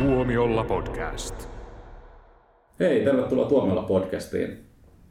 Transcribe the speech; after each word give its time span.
Tuomiolla 0.00 0.64
podcast. 0.64 1.48
Hei, 2.80 3.04
tervetuloa 3.04 3.48
Tuomiolla 3.48 3.82
podcastiin. 3.82 4.58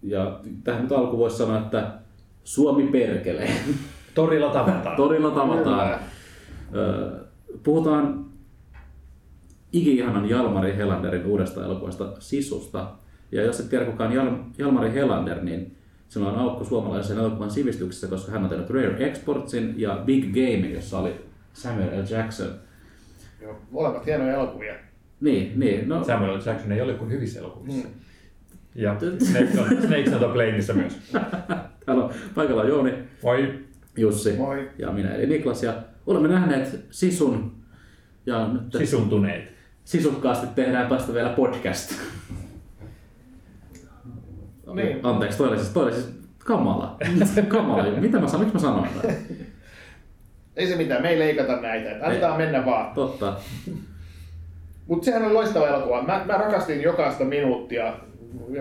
Ja 0.04 0.40
tähän 0.64 0.82
nyt 0.82 0.92
alku 0.92 1.18
voisi 1.18 1.38
sanoa, 1.38 1.58
että 1.58 1.92
Suomi 2.44 2.88
perkelee. 2.88 3.52
Torilla 4.16 4.50
tavataan. 4.50 4.96
Torilla 4.96 5.32
tavataan. 5.32 6.00
Puhutaan 7.64 8.26
iki-ihanan 9.74 10.30
Jalmari 10.30 10.78
Helanderin 10.78 11.26
uudesta 11.26 11.66
elokuvasta 11.66 12.06
Sisusta. 12.20 12.88
Ja 13.32 13.42
jos 13.44 13.60
et 13.60 13.70
tiedä 13.70 13.86
kuka 13.86 14.04
on 14.04 14.14
Jal- 14.14 14.44
Jalmari 14.58 14.94
Helander, 14.94 15.44
niin 15.44 15.78
sillä 16.08 16.30
on 16.30 16.40
aukko 16.40 16.64
suomalaisen 16.64 17.18
elokuvan 17.18 17.52
sivistyksessä, 17.52 18.08
koska 18.08 18.32
hän 18.32 18.44
on 18.44 18.50
tehnyt 18.50 18.70
Rare 18.70 19.08
Exportsin 19.08 19.74
ja 19.78 20.02
Big 20.06 20.26
Game, 20.26 20.74
jossa 20.74 21.00
oli 21.00 21.16
Samuel 21.54 22.04
L. 22.04 22.14
Jackson. 22.14 22.69
Joo, 23.42 23.56
molemmat 23.72 24.06
hienoja 24.06 24.34
elokuvia. 24.34 24.74
Niin, 25.22 25.60
niin. 25.60 25.90
No, 25.90 26.04
Samuel. 26.04 26.42
Jackson 26.46 26.72
ei 26.72 26.82
ole 26.82 26.94
kuin 26.94 27.12
hyvissä 27.12 27.40
elokuvissa. 27.40 27.88
Ja 28.76 28.96
Snakes 29.00 29.58
on, 29.60 29.68
Snakes 29.68 30.14
on 30.14 30.20
the 30.20 30.28
Planeissa 30.34 30.74
myös. 30.74 30.98
täällä 31.86 32.04
on 32.06 32.12
paikalla 32.36 32.64
Jouni, 32.64 32.94
Vai 33.24 33.54
Jussi 33.98 34.34
Moi. 34.38 34.70
ja 34.78 34.92
minä 34.92 35.12
eli 35.16 35.26
Niklas. 35.26 35.64
Ja 35.64 35.74
olemme 36.08 36.28
nähneet 36.28 36.86
Sisun 36.92 37.52
ja 38.26 38.48
nyt 38.48 38.74
sisuntuneet. 38.78 39.54
sisukkaasti 39.84 40.48
tehdään 40.56 40.90
tästä 40.90 41.14
vielä 41.14 41.30
podcast. 41.30 41.94
No 44.66 44.74
niin. 44.76 45.00
Anteeksi, 45.04 45.38
toi 45.38 45.48
oli 45.48 45.58
siis, 45.58 45.70
toi 45.70 45.84
oli 45.84 45.94
siis 45.94 46.10
kamala. 46.38 46.98
kamala. 47.48 47.84
Mitä 48.00 48.20
mä 48.20 48.28
sanoin? 48.28 48.48
Miksi 48.48 48.66
mä 48.66 48.72
sanoin? 48.72 48.90
Ei 50.60 50.68
se 50.68 50.76
mitään, 50.76 51.02
me 51.02 51.10
ei 51.10 51.20
leikata 51.20 51.62
näitä. 51.62 51.92
että 51.92 52.06
Annetaan 52.06 52.38
mennä 52.38 52.66
vaan. 52.66 52.94
Totta. 52.94 53.34
Mutta 54.88 55.06
sehän 55.06 55.24
on 55.24 55.34
loistava 55.34 55.68
elokuva. 55.68 56.04
Mä, 56.04 56.22
mä 56.26 56.34
rakastin 56.34 56.82
jokaista 56.82 57.24
minuuttia 57.24 57.94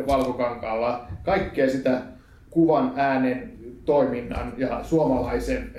Valkokankaalla. 0.07 1.07
Kaikkea 1.23 1.71
sitä 1.71 2.01
kuvan, 2.51 2.93
äänen, 2.97 3.53
toiminnan 3.85 4.53
ja 4.57 4.81
suomalaisen 4.83 5.71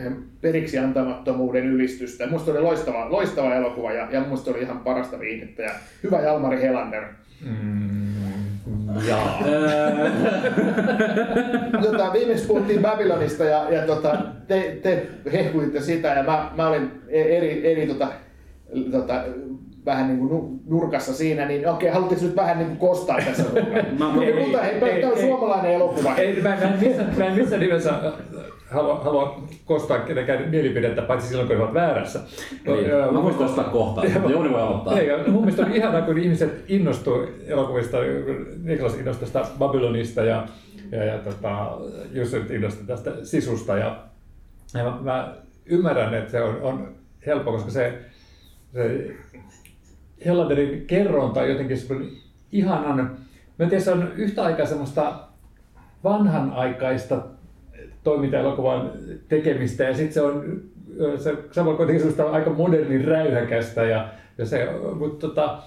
periksi 0.42 0.78
antamattomuuden 0.78 1.66
ylistystä. 1.66 2.28
Musta 2.28 2.52
oli 2.52 2.62
loistava, 2.62 3.12
loistava 3.12 3.56
elokuva 3.56 3.92
ja, 3.92 4.08
ja 4.12 4.22
musta 4.22 4.52
oli 4.52 4.62
ihan 4.62 4.80
parasta 4.80 5.20
viihdettä. 5.20 5.64
Ja 5.64 5.72
hyvä 6.04 6.22
Jalmari 6.22 6.62
Helander. 6.62 7.04
Mm, 7.46 8.19
jaa. 9.08 9.40
Tota, 11.82 12.14
viimeksi 12.14 12.48
puhuttiin 12.48 12.82
Babylonista 12.82 13.44
ja, 13.44 13.70
ja 13.72 13.82
tota, 13.82 14.18
te, 14.48 14.80
te 14.84 15.08
hehkuitte 15.34 15.82
sitä 15.82 16.08
ja 16.08 16.24
mä, 16.24 16.52
mä 16.58 16.68
olin 16.68 16.92
eri, 17.10 17.72
eri 17.72 17.88
tota, 17.88 18.08
tota, 18.92 19.24
vähän 19.86 20.08
niin 20.08 20.20
kuin 20.20 20.30
nu- 20.30 20.60
nurkassa 20.68 21.14
siinä, 21.14 21.46
niin 21.46 21.68
okei, 21.70 21.90
haluatteko 21.90 22.22
nyt 22.22 22.36
vähän 22.36 22.58
niin 22.58 22.68
kuin 22.68 22.78
kostaa 22.90 23.18
tässä? 23.26 23.44
Mä- 24.00 24.14
mä- 24.14 24.24
Ei, 24.24 24.34
mutta 24.44 24.62
hei, 24.62 24.74
ei, 24.74 25.02
tämä 25.02 25.12
on 25.14 25.18
ei. 25.20 25.26
suomalainen 25.28 25.72
elokuva. 25.74 26.16
Ei, 26.16 26.42
mä, 26.42 26.50
mä, 26.50 26.56
en 26.56 26.80
missä, 26.80 27.04
missään 27.36 27.62
nimessä 27.62 27.90
äh, 27.90 28.14
halua, 28.72 28.96
halua 28.96 29.44
kostaa 29.66 30.00
kenenkään 30.00 30.50
mielipidettä, 30.50 31.02
paitsi 31.02 31.28
silloin 31.28 31.48
kun 31.48 31.58
he 31.58 31.64
ovat 31.64 31.74
väärässä. 31.74 32.20
Niin. 32.66 32.92
Ö, 32.92 33.12
Mä 33.12 33.24
voin 33.24 33.36
kostaa 33.36 33.64
kohta. 33.64 34.06
Jouni 34.06 34.52
voi 34.52 34.62
aloittaa. 34.62 35.00
Ei, 35.00 35.10
mun 35.28 35.42
mielestä 35.42 35.66
on 35.66 35.72
ihanaa, 35.72 36.02
kun 36.02 36.18
ihmiset 36.18 36.64
innostuu 36.68 37.26
elokuvista, 37.48 37.98
Niklas 38.64 38.96
innostui 38.96 39.28
tästä 39.30 39.56
Babylonista 39.60 40.24
ja, 40.24 40.48
ja, 40.92 41.04
ja 41.04 41.18
tota, 41.18 41.78
Jussi 42.12 42.38
innostui 42.50 42.86
tästä 42.88 43.12
sisusta. 43.24 43.78
Ja, 43.78 44.04
ja 44.74 44.84
mä, 44.84 44.98
mä, 45.02 45.36
ymmärrän, 45.66 46.14
että 46.14 46.32
se 46.32 46.42
on, 46.42 46.62
on 46.62 46.96
helppo, 47.26 47.52
koska 47.52 47.72
se, 47.72 48.00
se 48.74 49.16
Hellanderin 50.26 50.88
kerronta 50.88 51.40
on 51.40 51.50
jotenkin 51.50 51.78
ihanan, 52.52 52.98
mä 53.60 53.64
en 53.64 53.70
tiedä, 53.70 53.84
se 53.84 53.92
on 53.92 54.12
yhtä 54.16 54.44
aikaa 54.44 54.66
semmoista 54.66 55.20
vanhanaikaista 56.04 57.22
toimintaelokuvan 58.10 58.92
tekemistä. 59.28 59.84
Ja 59.84 59.94
sitten 59.94 60.14
se 60.14 60.22
on 60.22 60.62
se, 61.18 61.34
samalla 61.52 61.78
kuitenkin 61.78 62.00
semmoista 62.00 62.32
aika 62.32 62.50
modernin 62.50 63.06
räyhäkästä 63.06 63.84
ja, 63.84 64.10
ja 64.38 64.46
se, 64.46 64.68
mutta 65.00 65.28
tota, 65.28 65.64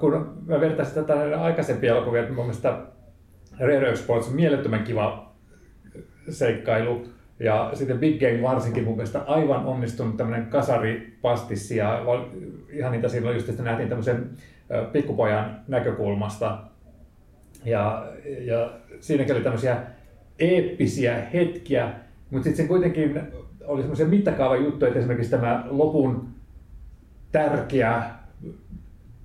kun 0.00 0.34
mä 0.46 0.60
vertaisin 0.60 0.94
tätä 0.94 1.42
aikaisempia 1.42 1.92
elokuvia, 1.92 2.22
että 2.22 2.34
mun 2.34 2.44
mielestä 2.44 2.78
Rare 3.60 3.96
Sports 3.96 4.28
on 4.28 4.34
mielettömän 4.34 4.84
kiva 4.84 5.32
seikkailu. 6.28 7.06
Ja 7.40 7.70
sitten 7.74 7.98
Big 7.98 8.20
Game 8.20 8.42
varsinkin 8.42 8.84
mun 8.84 8.96
mielestä 8.96 9.20
aivan 9.20 9.66
onnistunut 9.66 10.16
tämmöinen 10.16 10.46
kasaripastissi 10.46 11.76
ja 11.76 12.02
ihan 12.70 12.92
niitä 12.92 13.08
silloin 13.08 13.36
just, 13.36 13.48
että 13.48 13.62
nähtiin 13.62 13.88
tämmöisen 13.88 14.30
pikkupojan 14.92 15.60
näkökulmasta. 15.68 16.58
Ja, 17.64 18.06
ja 18.40 18.70
siinäkin 19.00 19.34
oli 19.34 19.42
tämmöisiä 19.42 19.76
eeppisiä 20.38 21.22
hetkiä, 21.32 21.92
mutta 22.30 22.44
sitten 22.44 22.64
se 22.64 22.68
kuitenkin 22.68 23.20
oli 23.64 23.80
semmoisia 23.80 24.06
mittakaavan 24.06 24.64
juttuja, 24.64 24.88
että 24.88 24.98
esimerkiksi 24.98 25.30
tämä 25.30 25.64
lopun 25.70 26.28
tärkeä 27.32 28.02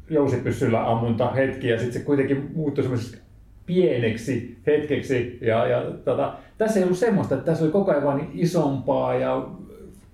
jousipyssyllä 0.09 0.91
ammunta 0.91 1.31
hetki 1.31 1.67
ja 1.67 1.77
sitten 1.77 1.93
se 1.93 2.05
kuitenkin 2.05 2.51
muuttui 2.55 2.83
semmoiseksi 2.83 3.21
pieneksi 3.65 4.57
hetkeksi. 4.67 5.37
Ja, 5.41 5.67
ja 5.67 5.81
tota, 6.05 6.33
tässä 6.57 6.79
ei 6.79 6.83
ollut 6.83 6.97
semmoista, 6.97 7.35
että 7.35 7.45
tässä 7.45 7.63
oli 7.63 7.71
koko 7.71 7.91
ajan 7.91 8.03
vaan 8.03 8.29
isompaa 8.33 9.15
ja 9.15 9.47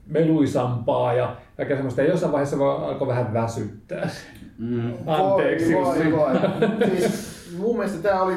meluisampaa 0.08 1.14
ja 1.14 1.38
kaikkea 1.58 1.78
semmoista. 1.78 2.02
Ja 2.02 2.08
jossain 2.08 2.32
vaiheessa 2.32 2.60
vaan 2.60 2.84
alkoi 2.84 3.08
vähän 3.08 3.34
väsyttää. 3.34 4.10
Mm. 4.58 4.94
Anteeksi 5.08 5.74
Voi, 5.74 5.98
voi, 5.98 6.12
voi. 6.12 6.90
Siis, 6.90 7.34
mun 7.58 7.78
mielestä 7.78 8.04
tämä 8.04 8.22
oli 8.22 8.36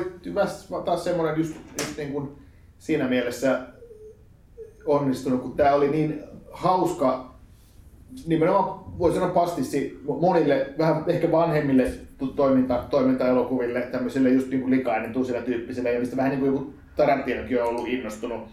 taas 0.84 1.04
semmoinen 1.04 1.38
just, 1.38 1.56
just 1.80 1.96
niin 1.96 2.12
kuin 2.12 2.28
siinä 2.78 3.09
mielessä 3.09 3.60
onnistunut, 4.87 5.42
kun 5.42 5.56
tämä 5.56 5.75
oli 5.75 5.88
niin 5.88 6.22
hauska, 6.53 7.34
nimenomaan 8.26 8.98
voi 8.98 9.12
sanoa 9.12 9.28
pastissi 9.28 10.00
monille, 10.20 10.75
vähän 10.78 11.04
ehkä 11.06 11.32
vanhemmille 11.32 11.92
toiminta, 12.36 12.84
toimintaelokuville, 12.91 13.81
tämmöisille 13.81 14.28
just 14.28 14.48
niin 14.48 14.60
kuin 14.60 14.70
likainen 14.70 15.12
tusilla 15.12 15.42
tyyppisille, 15.42 15.92
ja 15.92 16.00
mistä 16.00 16.16
vähän 16.16 16.31
niin 16.31 16.41
kuin 16.41 16.53
joku 16.53 16.75
Tarantinokin 16.97 17.62
on 17.62 17.69
ollut 17.69 17.88
innostunut 17.88 18.48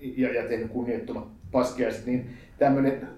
ja, 0.00 0.34
ja 0.34 0.48
tehnyt 0.48 0.70
kunniattomat 0.70 1.24
paskiaiset, 1.52 2.06
niin 2.06 2.30
tämmöinen 2.58 3.08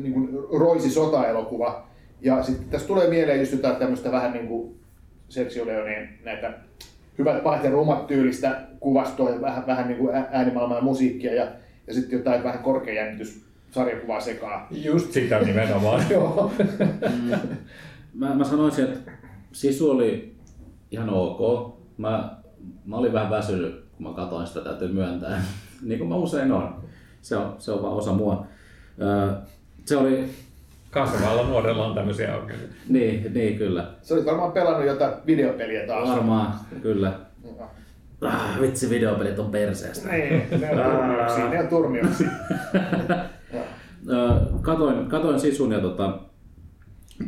niin 0.00 0.12
kuin 0.12 0.28
roisi 0.52 0.90
sotaelokuva. 0.90 1.86
Ja 2.20 2.42
sitten 2.42 2.68
tässä 2.68 2.86
tulee 2.86 3.08
mieleen 3.08 3.40
just 3.40 3.52
jotain 3.52 3.76
tämmöistä 3.76 4.12
vähän 4.12 4.32
niin 4.32 4.48
kuin 4.48 4.74
Sergio 5.28 5.66
Leoneen 5.66 6.08
näitä 6.24 6.58
hyvät 7.18 7.42
pahat 7.42 7.64
ja 7.64 7.70
rumat 7.70 8.06
tyylistä 8.06 8.60
kuvastoa 8.80 9.30
ja 9.30 9.40
vähän, 9.40 9.66
vähän 9.66 9.88
niin 9.88 9.98
kuin 9.98 10.14
äänimaailmaa 10.14 10.78
ja 10.78 10.84
musiikkia 10.84 11.34
ja, 11.34 11.46
ja 11.86 11.94
sitten 11.94 12.18
jotain 12.18 12.44
vähän 12.44 12.62
korkeajännitys 12.62 13.46
sarjakuvaa 13.70 14.20
sekaa. 14.20 14.68
Just 14.70 15.12
sitä 15.12 15.40
nimenomaan. 15.40 16.04
Joo. 16.10 16.52
Mä, 18.14 18.34
mä 18.34 18.44
sanoisin, 18.44 18.84
että 18.84 19.10
sisu 19.52 19.90
oli 19.90 20.36
ihan 20.90 21.10
ok. 21.10 21.74
Mä, 21.98 22.36
mä 22.84 22.96
olin 22.96 23.12
vähän 23.12 23.30
väsynyt, 23.30 23.84
kun 23.96 24.06
mä 24.06 24.12
katsoin 24.12 24.46
sitä, 24.46 24.60
täytyy 24.60 24.88
myöntää. 24.88 25.42
niin 25.82 25.98
kuin 25.98 26.08
mä 26.08 26.16
usein 26.16 26.52
on. 26.52 26.84
Se 27.22 27.36
on, 27.36 27.54
se 27.58 27.72
on 27.72 27.82
vaan 27.82 27.94
osa 27.94 28.12
mua. 28.12 28.46
Öö, 29.00 29.32
se 29.84 29.96
oli, 29.96 30.30
Kasvavalla 30.90 31.42
nuorella 31.48 31.86
on 31.86 31.94
tämmöisiä 31.94 32.36
ongelmia. 32.36 32.66
niin, 32.88 33.34
niin 33.34 33.58
kyllä. 33.58 33.90
Se 34.02 34.14
oli 34.14 34.24
varmaan 34.24 34.52
pelannut 34.52 34.86
jotain 34.86 35.12
videopeliä 35.26 35.86
taas. 35.86 36.08
Varmaan, 36.08 36.54
kyllä. 36.82 37.12
Ah, 38.20 38.60
vitsi, 38.60 38.90
videopelit 38.90 39.38
on 39.38 39.50
perseestä. 39.50 40.08
Niin, 40.08 40.46
ne 40.60 40.70
on 40.70 40.90
turmioksi. 40.90 41.40
Ne 41.40 41.60
on 41.60 41.68
turmioksi. 41.68 42.24
Katoin, 44.62 45.06
katoin 45.08 45.40
sisun 45.40 45.72
ja 45.72 45.80
tota, 45.80 46.18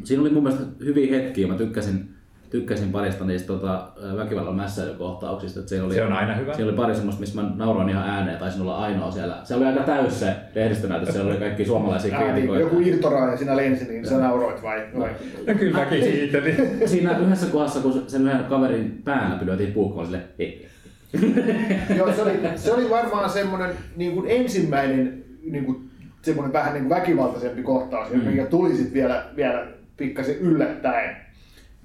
siinä 0.05 0.21
oli 0.23 0.31
mun 0.31 0.43
mielestä 0.43 0.67
hyviä 0.85 1.17
hetkiä. 1.19 1.47
Mä 1.47 1.55
tykkäsin, 1.55 2.15
tykkäsin 2.51 2.93
parista 2.93 3.25
niistä 3.25 3.47
tota, 3.47 3.89
väkivallan 4.17 4.57
mässäilykohtauksista. 4.57 5.61
että 5.61 5.69
Siellä 5.69 5.87
oli, 5.87 5.95
Se 5.95 6.05
on 6.05 6.13
aina 6.13 6.35
hyvä. 6.35 6.55
Siellä 6.55 6.71
oli 6.71 6.77
pari 6.77 6.95
semmoista, 6.95 7.21
missä 7.21 7.43
mä 7.43 7.51
nauroin 7.57 7.89
ihan 7.89 8.09
ääneen, 8.09 8.39
taisin 8.39 8.63
olla 8.63 8.79
ainoa 8.79 9.11
siellä. 9.11 9.41
Se 9.45 9.55
oli 9.55 9.65
aika 9.65 9.83
täys 9.83 10.21
se 10.21 10.37
lehdistönäytös, 10.55 11.09
siellä 11.09 11.31
oli 11.31 11.39
kaikki 11.39 11.65
suomalaisia 11.65 12.19
kriitikoita. 12.19 12.63
joku 12.63 12.81
irtoraa 12.81 13.31
ja 13.31 13.37
sinä 13.37 13.57
lensi, 13.57 13.85
niin 13.85 14.07
sä 14.07 14.19
nauroit 14.19 14.63
vai? 14.63 14.87
vai? 14.99 15.11
No 15.47 15.55
kyllä 15.55 15.79
mäkin 15.79 16.03
siitä. 16.03 16.41
Niin. 16.41 16.57
Siinä 16.89 17.19
yhdessä 17.19 17.47
kohdassa, 17.47 17.81
kun 17.81 18.05
sen 18.07 18.23
yhden 18.23 18.45
kaverin 18.45 19.03
päällä 19.05 19.37
pidettiin 19.37 19.73
puukkoon, 19.73 20.07
sille 20.07 20.21
hei. 20.39 20.69
Joo, 21.97 22.13
se 22.13 22.23
oli, 22.23 22.33
se 22.57 22.73
oli 22.73 22.91
varmaan 22.91 23.31
semmoinen 23.31 23.71
niin 23.97 24.13
kuin 24.13 24.27
ensimmäinen 24.31 25.25
niin 25.43 25.65
kuin, 25.65 25.91
semmoinen 26.23 26.53
vähän 26.53 26.73
niin 26.73 26.85
kuin 26.85 26.97
väkivaltaisempi 26.97 27.63
kohtaus, 27.63 28.13
mm. 28.13 28.21
mikä 28.21 28.47
tuli 28.47 28.75
sitten 28.75 28.95
vielä, 28.95 29.25
vielä 29.37 29.67
pikkasen 29.97 30.39
yllättäen. 30.39 31.28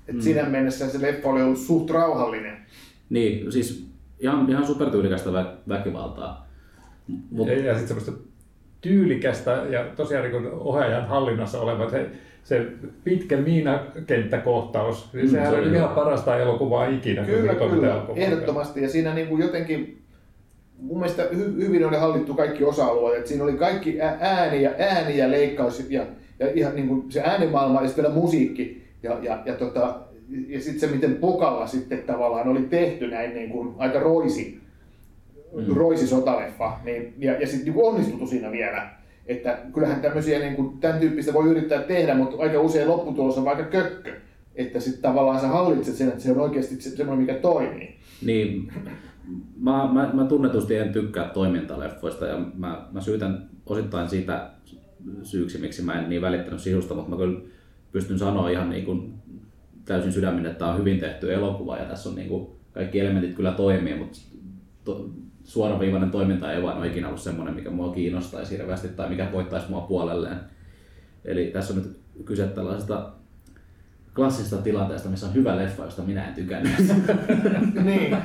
Et 0.08 0.16
mm. 0.16 0.22
Siinä 0.22 0.44
mennessä 0.50 0.90
se 0.90 1.02
leffa 1.02 1.30
oli 1.30 1.42
ollut 1.42 1.58
suht 1.58 1.90
rauhallinen. 1.90 2.58
Niin, 3.10 3.52
siis 3.52 3.88
ihan, 4.20 4.50
ihan 4.50 4.66
supertyylikästä 4.68 5.30
vä- 5.30 5.70
väkivaltaa. 5.70 6.48
Mut, 7.32 7.48
Ja, 7.48 7.54
ja 7.60 7.78
sitten 7.78 7.88
semmoista 7.88 8.12
tyylikästä 8.82 9.52
ja 9.70 9.86
tosiaan 9.96 10.32
niin 10.32 10.52
ohjaajan 10.52 11.08
hallinnassa 11.08 11.62
oleva, 11.62 11.90
he 11.90 12.06
se 12.44 12.68
pitkä 13.04 13.38
miinakenttäkohtaus, 13.38 15.14
niin 15.14 15.26
Mm, 15.26 15.32
sehän 15.32 15.54
se 15.54 15.60
oli 15.60 15.68
ihan 15.70 15.76
hyvä. 15.90 15.96
parasta 15.96 16.38
elokuvaa 16.38 16.88
ikinä. 16.88 17.24
Kyllä, 17.24 17.56
kyllä, 17.56 18.02
ehdottomasti. 18.16 18.82
Ja 18.82 18.90
siinä 18.90 19.14
niin 19.14 19.28
kuin 19.28 19.42
jotenkin, 19.42 20.02
mun 20.82 21.00
mielestä 21.00 21.24
hy- 21.24 21.62
hyvin 21.62 21.86
oli 21.88 21.98
hallittu 21.98 22.34
kaikki 22.34 22.64
osa-alueet. 22.64 23.20
Et 23.20 23.28
siinä 23.28 23.44
oli 23.44 23.54
kaikki 23.54 24.02
ä- 24.02 24.18
ääni 24.20 24.62
ja, 24.64 24.72
ääni 24.80 25.18
ja 25.18 25.32
leikkaus 25.32 25.90
ja, 25.90 26.06
ja 26.40 26.52
ihan 26.54 26.76
niin 26.76 26.88
kuin 26.88 27.12
se 27.12 27.22
äänimaailma 27.22 27.82
ja 27.82 27.88
sitten 27.88 28.04
vielä 28.04 28.16
musiikki. 28.16 28.83
Ja, 29.04 29.18
ja, 29.22 29.44
ja, 29.46 29.54
tota, 29.54 30.00
ja 30.48 30.62
sitten 30.62 30.80
se, 30.90 30.96
miten 30.96 31.16
Pokalla 31.16 31.68
sitten 31.68 32.04
tavallaan 32.04 32.48
oli 32.48 32.62
tehty 32.62 33.08
näin 33.08 33.34
niin 33.34 33.50
kuin 33.50 33.76
aika 33.78 34.00
roisi, 34.00 34.64
Mm. 35.68 35.76
roisi 35.76 36.08
sotaleffa. 36.08 36.80
Niin, 36.86 37.14
ja, 37.18 37.34
ja 37.34 37.48
sitten 37.48 37.74
niin 37.74 37.86
onnistuttu 37.86 38.28
siinä 38.28 38.52
vielä. 38.52 38.90
Että 39.28 39.58
kyllähän 39.74 40.02
tämmöisiä 40.02 40.40
niin 40.40 40.56
kuin, 40.56 40.78
tämän 40.78 41.00
tyyppistä 41.00 41.34
voi 41.34 41.50
yrittää 41.50 41.82
tehdä, 41.82 42.16
mutta 42.16 42.36
aika 42.44 42.60
usein 42.62 42.88
lopputulos 42.88 43.38
on 43.38 43.48
aika 43.48 43.64
kökkö. 43.64 44.14
Että 44.56 44.80
sitten 44.80 45.02
tavallaan 45.02 45.40
sä 45.40 45.48
hallitset 45.48 45.96
sen, 45.96 46.08
että 46.08 46.20
se 46.24 46.32
on 46.32 46.40
oikeasti 46.40 46.76
se- 46.82 46.96
semmoinen, 46.96 47.26
mikä 47.26 47.40
toimii. 47.40 47.96
Niin, 48.26 48.72
mä, 49.60 49.90
mä, 49.94 50.10
mä 50.14 50.26
tunnetusti 50.26 50.76
en 50.76 50.94
tykkää 50.94 51.30
toimintaleffoista 51.30 52.26
ja 52.26 52.40
mä, 52.58 52.88
mä 52.92 53.02
syytän 53.02 53.50
osittain 53.66 54.10
sitä 54.10 54.50
syyksi, 55.24 55.58
miksi 55.58 55.82
mä 55.82 56.00
en 56.00 56.10
niin 56.10 56.22
välittänyt 56.22 56.60
sisusta, 56.60 56.94
mutta 56.94 57.10
mä 57.10 57.18
kyllä 57.18 57.40
pystyn 57.94 58.20
sanoa 58.20 58.50
ihan 58.50 58.70
niin 58.70 58.86
kuin 58.86 59.14
täysin 59.86 60.14
sydämin, 60.14 60.46
että 60.46 60.60
tämä 60.60 60.72
on 60.72 60.80
hyvin 60.80 61.00
tehty 61.00 61.34
elokuva 61.34 61.78
ja 61.78 61.86
tässä 61.86 62.10
on 62.10 62.16
niin 62.16 62.30
kuin 62.30 62.48
kaikki 62.72 63.00
elementit 63.00 63.36
kyllä 63.36 63.52
toimii, 63.52 63.96
mutta 63.96 64.20
to, 64.84 65.10
suoraviivainen 65.44 66.12
toiminta 66.12 66.54
ei 66.54 66.64
vaan 66.64 66.78
ole 66.78 66.88
ikinä 66.88 67.08
ollut 67.08 67.22
semmoinen, 67.22 67.56
mikä 67.56 67.70
mua 67.70 67.94
kiinnostaisi 67.94 68.58
hirveästi 68.58 68.88
tai 68.88 69.10
mikä 69.10 69.32
voittaisi 69.32 69.70
mua 69.70 69.82
puolelleen. 69.82 70.38
Eli 71.26 71.46
tässä 71.46 71.74
on 71.74 71.80
nyt 71.80 72.00
kyse 72.26 72.48
tällaisesta 72.48 73.12
klassisesta 74.16 74.58
tilanteesta, 74.58 75.10
missä 75.10 75.28
on 75.28 75.34
hyvä 75.34 75.58
leffa, 75.58 75.84
josta 75.84 76.02
minä 76.02 76.28
en 76.28 76.34
tykännyt. 76.34 76.72
niin. 77.84 78.18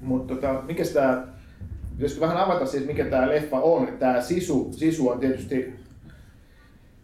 Mutta 0.00 0.34
tota, 0.34 0.62
mikä 0.66 0.84
tämä, 0.94 1.26
pitäisikö 1.96 2.20
vähän 2.20 2.36
avata 2.36 2.66
siis 2.66 2.86
mikä 2.86 3.04
tämä 3.04 3.28
leffa 3.28 3.60
on? 3.60 3.88
Tämä 3.98 4.20
Sisu, 4.20 4.72
Sisu 4.72 5.08
on 5.08 5.20
tietysti 5.20 5.85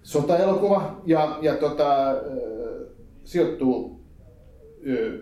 sotaelokuva 0.03 1.01
ja, 1.07 1.39
ja 1.43 1.55
tota, 1.55 2.15
sijoittuu 3.25 4.01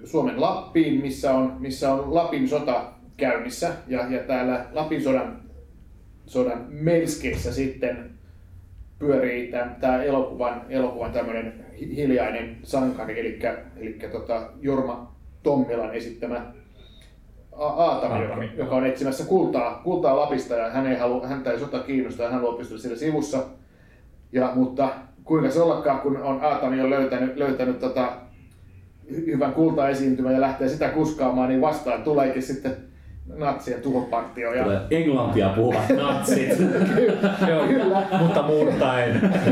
Suomen 0.04 0.40
Lappiin, 0.40 1.00
missä 1.00 1.34
on, 1.34 1.56
missä 1.58 1.94
on 1.94 2.14
Lapin 2.14 2.48
sota 2.48 2.92
käynnissä 3.16 3.72
ja, 3.88 4.06
ja 4.10 4.22
täällä 4.22 4.66
Lapin 4.72 5.02
sodan, 5.02 5.42
sodan 6.26 6.66
melskeissä 6.68 7.52
sitten 7.52 8.10
pyörii 8.98 9.52
tämä 9.80 10.02
elokuvan, 10.02 10.62
elokuvan 10.68 11.12
tämmöinen 11.12 11.64
hiljainen 11.80 12.56
sankari, 12.62 13.20
eli, 13.20 13.38
eli 13.76 13.98
tota 14.12 14.50
Jorma 14.60 15.16
Tommilan 15.42 15.94
esittämä 15.94 16.52
Aatami, 17.52 18.22
joka, 18.22 18.44
joka 18.56 18.76
on 18.76 18.86
etsimässä 18.86 19.24
kultaa, 19.24 19.80
kultaa 19.84 20.16
Lapista 20.16 20.54
ja 20.54 20.70
hän 20.70 20.86
ei 20.86 20.96
halua, 20.98 21.26
häntä 21.26 21.52
ei 21.52 21.58
sota 21.58 21.78
kiinnostaa, 21.78 22.26
hän 22.26 22.34
haluaa 22.34 22.56
pystyä 22.56 22.78
siellä 22.78 22.98
sivussa. 22.98 23.46
Ja, 24.32 24.52
mutta 24.54 24.88
kuinka 25.24 25.50
se 25.50 25.60
ollakaan, 25.60 26.00
kun 26.00 26.16
on 26.22 26.44
Aatami 26.44 26.80
on 26.80 26.90
löytänyt, 26.90 27.36
löytänyt 27.36 27.78
tota, 27.78 28.12
hy- 29.12 29.26
hyvän 29.26 29.52
kultaesiintymän 29.52 30.34
ja 30.34 30.40
lähtee 30.40 30.68
sitä 30.68 30.88
kuskaamaan, 30.88 31.48
niin 31.48 31.60
vastaan 31.60 32.02
tuleekin 32.02 32.42
sitten 32.42 32.76
natsien 33.36 33.80
tuhopartio. 33.82 34.54
Ja, 34.54 34.64
Tulee 34.64 34.80
englantia 34.90 35.48
puhuvat 35.48 35.88
natsit. 35.96 36.58
Joo, 37.48 37.66
Kyllä. 37.66 38.02
mutta. 38.18 38.44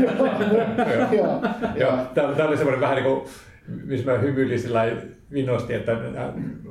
Joo. 0.07 0.99
Joo, 1.11 1.11
Joo, 1.11 1.41
joo. 1.75 1.97
tämä 2.13 2.47
oli 2.47 2.57
semmoinen 2.57 2.81
vähän 2.81 2.95
niin 2.95 3.05
kuin, 3.05 3.21
missä 3.85 4.11
mä 4.11 4.17
hymyilin 4.17 4.59
sillä 4.59 4.79
lailla 4.79 5.01
vinnosti, 5.33 5.73
että 5.73 5.91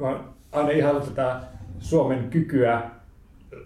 mä 0.00 0.06
oon 0.06 0.34
aina 0.52 0.70
ihan 0.70 1.02
tätä 1.02 1.36
Suomen 1.78 2.30
kykyä 2.30 2.80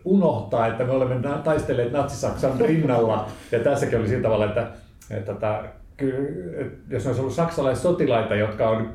unohtaa, 0.04 0.66
että 0.66 0.84
me 0.84 0.92
olemme 0.92 1.28
taistelleet 1.44 1.92
Natsi-Saksan 1.92 2.60
rinnalla. 2.60 3.26
Ja 3.52 3.60
tässäkin 3.60 3.98
oli 3.98 4.08
sillä 4.08 4.22
tavalla, 4.22 4.44
että, 4.44 4.66
että, 5.10 5.32
että 5.32 5.64
ky- 5.96 6.54
että 6.58 6.94
jos 6.94 7.06
olisi 7.06 7.20
ollut 7.20 7.34
saksalaissotilaita, 7.34 8.34
jotka 8.34 8.68
on 8.68 8.90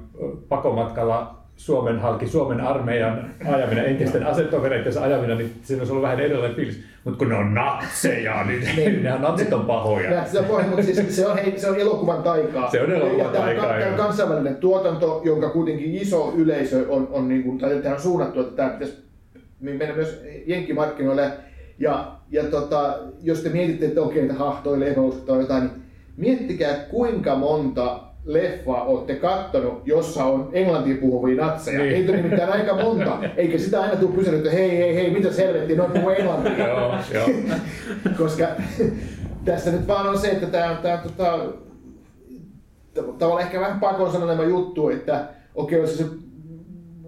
pakomatkalla 0.49 1.37
Suomen 1.55 1.99
halki, 1.99 2.27
Suomen 2.27 2.61
armeijan 2.61 3.33
ajaminen, 3.53 3.85
entisten 3.85 4.25
asetovereittensa 4.25 5.03
ajaminen, 5.03 5.37
niin 5.37 5.53
siinä 5.63 5.81
olisi 5.81 5.91
ollut 5.91 6.03
vähän 6.03 6.19
erilainen 6.19 6.55
fiilis. 6.55 6.83
Mutta 7.03 7.17
kun 7.17 7.29
ne 7.29 7.35
on 7.35 7.53
natseja, 7.53 8.43
niin 8.43 8.63
nehän 9.03 9.21
natsit 9.21 9.53
on 9.53 9.65
pahoja. 9.65 10.11
Ja 10.11 10.25
se, 10.25 10.39
on, 10.39 10.65
mutta 10.65 10.83
siis 10.83 11.15
se, 11.15 11.27
on, 11.27 11.37
hei, 11.37 11.59
se 11.59 11.69
on 11.69 11.79
elokuvan 11.79 12.23
taikaa. 12.23 12.71
Se 12.71 12.81
on 12.81 12.91
elokuvan 12.91 13.19
ja 13.19 13.25
tämä 13.25 13.43
on, 13.43 13.45
taikaa, 13.45 13.79
Tämä 13.79 13.91
on 13.91 13.97
kansainvälinen 13.97 14.55
tuotanto, 14.55 15.21
jonka 15.25 15.49
kuitenkin 15.49 15.95
iso 15.95 16.33
yleisö 16.37 16.85
on, 16.89 17.07
on 17.11 17.27
niin 17.27 17.43
kuin, 17.43 17.57
tai 17.57 17.75
tähän 17.75 17.95
on 17.95 18.01
suunnattu, 18.01 18.39
että 18.41 18.55
tämä 18.55 18.69
pitäisi 18.69 19.06
mennä 19.59 19.95
myös 19.95 20.21
jenkkimarkkinoille. 20.45 21.31
Ja, 21.79 22.11
ja 22.31 22.43
tota, 22.43 22.97
jos 23.21 23.39
te 23.39 23.49
mietitte, 23.49 23.85
että 23.85 24.01
okei, 24.01 24.21
että 24.21 24.33
hahtoilee 24.33 24.95
tai 25.25 25.39
jotain, 25.39 25.63
niin 25.63 25.81
miettikää 26.17 26.73
kuinka 26.73 27.35
monta 27.35 27.99
leffaa 28.25 28.83
olette 28.83 29.15
kattonut, 29.15 29.81
jossa 29.85 30.25
on 30.25 30.49
englantia 30.53 30.95
puhuvia 31.01 31.45
natseja. 31.45 31.79
Niin. 31.79 31.89
Niin. 31.89 32.01
Ei 32.01 32.07
tule 32.07 32.17
nimittäin 32.17 32.53
aika 32.53 32.75
monta, 32.75 33.19
eikä 33.37 33.57
sitä 33.57 33.81
aina 33.81 33.95
tule 33.95 34.15
kysynyt, 34.15 34.39
että 34.39 34.57
hei, 34.57 34.77
hei, 34.77 34.95
hei, 34.95 35.09
mitä 35.09 35.29
helvettiä, 35.37 35.75
ne 35.75 35.81
on 35.81 35.91
puhuu 35.91 36.09
englantia. 36.09 36.57
Joo, 36.67 36.95
joo. 37.13 37.27
Koska 38.23 38.47
tässä 39.45 39.71
nyt 39.71 39.87
vaan 39.87 40.09
on 40.09 40.19
se, 40.19 40.27
että 40.27 40.47
tämä 40.47 40.71
on 40.71 40.77
tää, 40.77 40.97
tota, 40.97 41.39
tav- 42.97 43.13
tavallaan 43.17 43.41
ehkä 43.41 43.59
vähän 43.59 43.79
pakon 43.79 44.11
sanelema 44.11 44.43
juttu, 44.43 44.89
että 44.89 45.25
okei, 45.55 45.79
olisi 45.79 45.97
se 45.97 46.05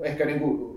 ehkä 0.01 0.25
niinku 0.25 0.68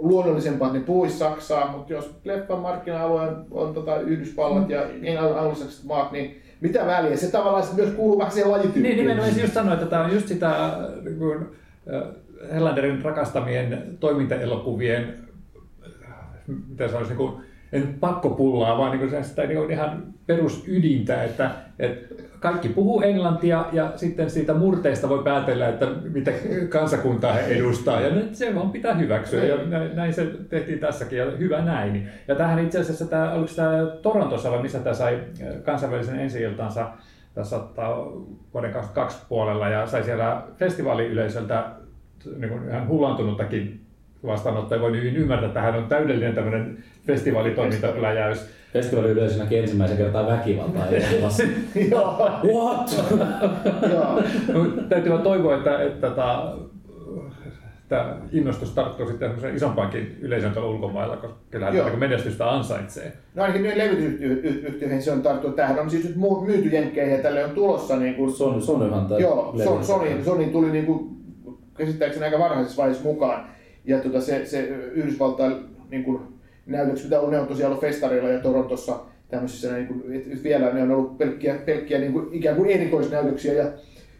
luonnollisempaa, 0.00 0.68
että 0.68 0.78
ne 0.78 0.84
puhuisi 0.84 1.18
Saksaa, 1.18 1.72
mutta 1.72 1.92
jos 1.92 2.20
leffan 2.24 2.58
markkina-alue 2.58 3.20
on, 3.20 3.46
on 3.50 3.74
tota 3.74 4.00
Yhdysvallat 4.00 4.70
ja 4.70 4.82
anglosaksiset 5.40 5.84
maat, 5.84 6.12
niin 6.12 6.42
mitä 6.60 6.86
väliä? 6.86 7.16
Se 7.16 7.30
tavallaan 7.30 7.64
myös 7.76 7.94
kuuluu 7.94 8.18
vähän 8.18 8.32
siihen 8.32 8.50
lajityyppiin. 8.50 8.82
Niin, 8.82 8.96
nimenomaan 8.96 9.40
just 9.40 9.52
sanoa, 9.52 9.74
että 9.74 9.86
tämä 9.86 10.04
on 10.04 10.14
just 10.14 10.28
sitä 10.28 10.72
niin 11.04 11.18
kuin, 11.18 11.38
äh, 11.94 12.02
Hellanderin 12.52 13.02
rakastamien 13.02 13.96
toimintaelokuvien, 14.00 15.14
äh, 16.08 16.14
mitä 16.68 16.88
sanoisi, 16.88 17.10
niin 17.10 17.16
kuin, 17.16 17.44
ei 17.72 17.80
nyt 17.80 18.00
pakkopullaa, 18.00 18.78
vaan 18.78 18.98
niin 18.98 19.10
kuin 19.10 19.24
sitä 19.24 19.46
niin 19.46 19.58
kuin 19.58 19.70
ihan 19.70 20.02
perusydintä, 20.26 21.24
että, 21.24 21.50
että 21.78 22.14
kaikki 22.44 22.68
puhuu 22.68 23.00
englantia 23.00 23.64
ja 23.72 23.92
sitten 23.96 24.30
siitä 24.30 24.54
murteista 24.54 25.08
voi 25.08 25.22
päätellä, 25.24 25.68
että 25.68 25.86
mitä 26.12 26.30
kansakuntaa 26.68 27.32
he 27.32 27.54
edustaa 27.54 28.00
ja 28.00 28.14
nyt 28.14 28.34
se 28.34 28.54
vaan 28.54 28.70
pitää 28.70 28.94
hyväksyä 28.94 29.44
ja 29.44 29.56
näin, 29.66 29.96
näin 29.96 30.14
se 30.14 30.26
tehtiin 30.48 30.78
tässäkin 30.78 31.18
ja 31.18 31.30
hyvä 31.30 31.62
näin. 31.62 32.08
Ja 32.28 32.34
tähän 32.34 32.64
itse 32.64 32.80
asiassa, 32.80 33.06
tämä, 33.06 33.32
oliko 33.32 33.52
tämä 33.56 33.86
Torontossa 34.02 34.50
vai 34.50 34.62
missä 34.62 34.78
tämä 34.78 34.94
sai 34.94 35.20
kansainvälisen 35.64 36.20
ensi-iltansa 36.20 36.90
tässä 37.34 37.56
ottaa 37.56 37.96
vuoden 38.54 38.72
2002 38.72 39.26
puolella 39.28 39.68
ja 39.68 39.86
sai 39.86 40.04
siellä 40.04 40.42
festivaaliyleisöltä 40.56 41.64
niin 42.36 42.50
kuin 42.50 42.68
ihan 42.68 42.88
hullantunuttakin 42.88 43.80
vastaanottoa. 44.26 44.80
Voi 44.80 44.96
hyvin 44.96 45.16
ymmärtää, 45.16 45.46
että 45.46 45.60
hän 45.60 45.74
on 45.74 45.86
täydellinen 45.86 46.34
tämmöinen 46.34 46.84
festivaalitoimintapläjäys. 47.06 48.63
Festivaali 48.74 49.10
yleisö 49.10 49.38
näki 49.38 49.58
ensimmäisen 49.58 49.96
kertaa 49.96 50.26
väkivaltaa 50.26 50.86
elokuvassa. 50.86 51.42
Joo, 51.90 52.18
What? 52.44 53.04
joo. 53.92 54.22
Mut 54.62 54.88
Täytyy 54.88 55.12
vaan 55.12 55.22
toivoa, 55.22 55.56
että, 55.56 55.82
että 55.82 56.10
tämä, 56.10 56.52
tämä 57.88 58.16
innostus 58.32 58.70
tarttuu 58.70 59.06
sitten 59.06 59.28
semmoisen 59.28 59.56
isompaankin 59.56 60.18
yleisön 60.20 60.52
tuolla 60.52 60.70
ulkomailla, 60.70 61.16
koska 61.16 61.36
kyllähän 61.50 61.76
Joo. 61.76 61.96
menestystä 61.96 62.50
ansaitsee. 62.50 63.12
No 63.34 63.42
ainakin 63.42 63.62
nyt 63.62 63.76
levytysyhtiöihin 63.76 65.02
se 65.02 65.12
on 65.12 65.22
tarttunut. 65.22 65.56
Tämähän 65.56 65.78
on 65.78 65.90
siis 65.90 66.04
nyt 66.04 66.16
myyty 66.46 66.68
jenkkeihin 66.68 67.16
ja 67.16 67.22
tälle 67.22 67.44
on 67.44 67.50
tulossa 67.50 67.96
niin 67.96 68.14
kuin 68.14 68.32
Sony, 68.32 68.60
Sonyhan 68.60 69.06
tai 69.06 69.22
Joo, 69.22 69.54
So- 69.64 69.82
Sony, 69.82 70.24
Sony 70.24 70.44
tuli 70.46 70.70
niin 70.70 70.86
kuin, 70.86 71.16
käsittääkseni 71.76 72.24
aika 72.24 72.38
varhaisessa 72.38 72.82
vaiheessa 72.82 73.04
mukaan. 73.04 73.46
Ja 73.84 73.98
tota 73.98 74.20
se, 74.20 74.46
se 74.46 74.60
Yhdysvaltain 74.92 75.54
niin 75.90 76.04
kuin, 76.04 76.20
näytökset, 76.66 77.04
mitä 77.06 77.20
on, 77.20 77.30
ne 77.30 77.40
on 77.40 77.46
tosiaan 77.46 77.70
ollut 77.70 77.80
festareilla 77.80 78.28
ja 78.28 78.40
Torontossa 78.40 79.00
tämmöisissä, 79.28 79.72
niin 79.72 79.86
kuin, 79.86 80.02
et, 80.12 80.42
vielä 80.42 80.72
ne 80.72 80.82
on 80.82 80.90
ollut 80.90 81.18
pelkkiä, 81.18 81.54
pelkkiä 81.54 81.98
niin 81.98 82.12
kuin, 82.12 82.28
ikään 82.32 82.56
kuin 82.56 82.70
erikoisnäytöksiä. 82.70 83.52
Ja, 83.52 83.72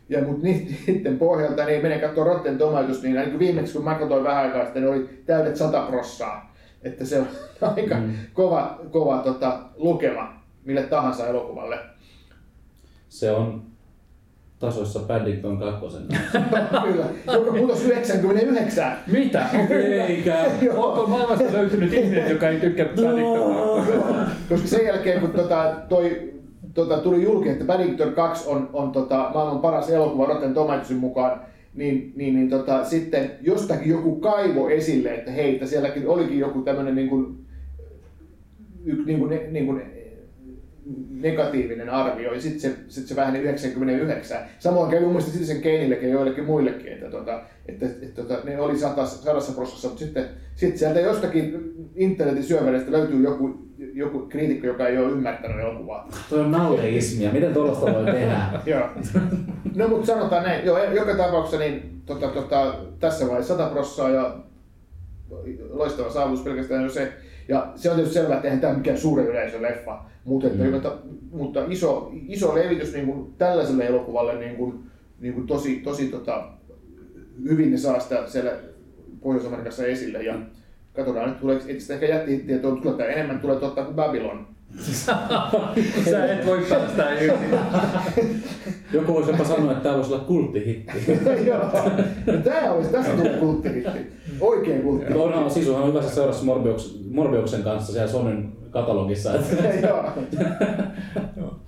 ja 0.08 0.22
mutta 0.24 0.42
niiden 0.46 1.18
pohjalta, 1.18 1.64
niin 1.64 1.82
menen 1.82 2.00
katsomaan 2.00 2.34
Rotten 2.34 2.58
Tomatoes, 2.58 3.02
niin 3.02 3.18
ainakin 3.18 3.38
viimeksi 3.38 3.72
kun 3.72 3.84
mä 3.84 3.94
katsoin 3.94 4.24
vähän 4.24 4.44
aikaa 4.44 4.64
sitten, 4.64 4.88
oli 4.88 5.08
täydet 5.26 5.56
sata 5.56 5.86
prossaa. 5.86 6.54
Että 6.82 7.04
se 7.04 7.18
on 7.18 7.26
aika 7.76 7.94
Mm. 7.94 8.12
kova, 8.32 8.80
kova 8.90 9.18
tota, 9.18 9.60
lukema 9.76 10.44
mille 10.64 10.82
tahansa 10.82 11.26
elokuvalle. 11.26 11.78
Se 13.08 13.30
on 13.30 13.62
tasoissa 14.64 15.00
Paddington 15.00 15.58
2. 15.58 15.86
Kyllä, 16.84 17.06
joka 17.32 17.52
putosi 17.58 17.88
99. 17.88 18.92
Mitä? 19.06 19.46
Eikä. 20.08 20.36
Onko 20.76 21.06
maailmasta 21.06 21.52
löytynyt 21.52 21.92
ihminen, 21.92 22.30
joka 22.30 22.48
ei 22.48 22.60
tykkää 22.60 22.86
Paddington 22.86 23.20
Joo, 23.20 23.84
koska 24.48 24.68
sen 24.68 24.84
jälkeen 24.84 25.20
kun 25.20 25.30
tota, 25.30 25.74
toi 25.88 26.32
tota, 26.74 26.98
tuli 26.98 27.22
julki, 27.22 27.48
että 27.48 27.64
Paddington 27.64 28.12
2 28.12 28.48
on, 28.48 28.70
on 28.72 28.92
tota, 28.92 29.30
maailman 29.34 29.60
paras 29.60 29.90
elokuva 29.90 30.26
Rotten 30.26 30.54
Tomatoesin 30.54 30.96
mukaan, 30.96 31.40
niin, 31.74 32.12
niin, 32.16 32.34
niin 32.34 32.50
tota, 32.50 32.84
sitten 32.84 33.30
jostakin 33.40 33.90
joku 33.90 34.16
kaivo 34.16 34.68
esille, 34.68 35.14
että 35.14 35.30
hei, 35.30 35.54
että 35.54 35.66
sielläkin 35.66 36.08
olikin 36.08 36.38
joku 36.38 36.62
tämmöinen 36.62 36.94
niin 36.94 37.08
kuin, 37.08 37.38
y, 38.84 39.04
niin 39.04 39.18
kuin, 39.18 39.40
niin 39.50 39.66
kuin, 39.66 39.82
negatiivinen 41.10 41.90
arvio, 41.90 42.34
ja 42.34 42.40
sitten 42.40 42.60
se, 42.60 42.76
sit 42.88 43.06
se 43.06 43.16
väheni 43.16 43.38
99. 43.38 44.38
Samoin 44.58 44.90
kävi 44.90 45.00
mun 45.00 45.10
mielestä 45.10 45.32
Citizen 45.32 45.62
Kaneillekin 45.62 46.08
ja 46.08 46.14
joillekin 46.14 46.44
muillekin, 46.44 46.92
että, 46.92 47.10
tota, 47.10 47.42
että, 47.68 47.86
että, 47.86 48.06
että 48.06 48.22
tota, 48.22 48.44
ne 48.44 48.60
oli 48.60 48.78
satas, 48.78 49.24
sadassa 49.24 49.52
prosessissa, 49.52 49.88
mutta 49.88 50.04
sitten 50.04 50.24
sit 50.54 50.76
sieltä 50.76 51.00
jostakin 51.00 51.74
internetin 51.96 52.44
syövereistä 52.44 52.92
löytyy 52.92 53.22
joku, 53.22 53.58
joku 53.94 54.18
kriitikko, 54.18 54.66
joka 54.66 54.88
ei 54.88 54.98
ole 54.98 55.12
ymmärtänyt 55.12 55.60
elokuvaa. 55.60 56.08
Toi 56.30 56.40
on 56.40 56.50
naureismia, 56.50 57.32
miten 57.32 57.54
tuollaista 57.54 57.94
voi 57.94 58.04
tehdä? 58.04 58.40
Joo. 58.66 58.88
No 59.74 59.88
mutta 59.88 60.06
sanotaan 60.06 60.42
näin, 60.42 60.66
joo, 60.66 60.84
joka 60.84 61.14
tapauksessa 61.14 61.58
niin 61.58 62.02
tota, 62.06 62.28
tota, 62.28 62.74
tässä 63.00 63.26
vaiheessa 63.26 63.56
100 63.56 63.70
prossaa 63.70 64.10
ja 64.10 64.36
loistava 65.70 66.10
saavutus 66.10 66.44
pelkästään 66.44 66.84
jo 66.84 66.90
se. 66.90 67.12
Ja 67.48 67.72
se 67.76 67.90
on 67.90 67.96
tietysti 67.96 68.14
selvää, 68.14 68.36
että 68.36 68.48
eihän 68.48 68.60
tämä 68.60 68.74
mikään 68.74 68.98
suuren 68.98 69.26
yleisön 69.26 69.62
leffa, 69.62 70.04
mutta, 70.24 70.46
että, 70.46 70.64
mm. 70.64 71.00
mutta 71.32 71.64
iso, 71.68 72.12
iso 72.28 72.54
levitys 72.54 72.92
niin 72.92 73.06
kuin 73.06 73.34
tällaiselle 73.38 73.86
elokuvalle 73.86 74.38
niin 74.38 74.56
kuin, 74.56 74.80
niin 75.20 75.34
kuin 75.34 75.46
tosi, 75.46 75.76
tosi 75.76 76.08
tota, 76.08 76.48
hyvin 77.48 77.70
ne 77.70 77.76
saa 77.76 78.00
sitä 78.00 78.26
siellä 78.26 78.52
Pohjois-Amerikassa 79.20 79.86
esille. 79.86 80.22
Ja 80.22 80.34
katsotaan 80.92 81.28
nyt, 81.28 81.40
tuleeko, 81.40 81.64
että 81.68 81.82
sitä 81.82 81.94
ehkä 81.94 82.06
jättihittiä 82.06 82.58
tuo 82.58 82.76
tulee 82.76 83.12
enemmän 83.12 83.40
tulee 83.40 83.56
totta 83.56 83.82
kuin 83.82 83.96
Babylon. 83.96 84.46
Sä 86.10 86.32
et 86.32 86.46
voi 86.46 86.58
päästä 86.68 87.14
irti. 87.20 87.44
Joku 88.92 89.14
voisi 89.14 89.30
jopa 89.30 89.44
sanoa, 89.44 89.72
että 89.72 89.82
tämä 89.82 89.96
voisi 89.96 90.12
olla 90.12 90.24
kulttihitti. 90.24 90.92
Joo, 91.46 91.64
no, 92.26 92.32
tämä 92.44 92.72
olisi, 92.72 92.90
tästä 92.90 93.12
tulee 93.12 93.36
kulttihitti. 93.36 93.98
Oikein 94.40 94.82
kulttihitti. 94.82 95.18
Onhan 95.18 95.50
Sisuhan 95.50 95.82
on 95.82 95.88
hyvässä 95.88 96.14
seurassa 96.14 96.44
Morbius, 96.44 97.04
Morbiuksen 97.10 97.62
kanssa 97.62 97.92
siellä 97.92 98.12
Sonyn 98.12 98.52
katalogissa. 98.70 99.30
Joo. 101.36 101.60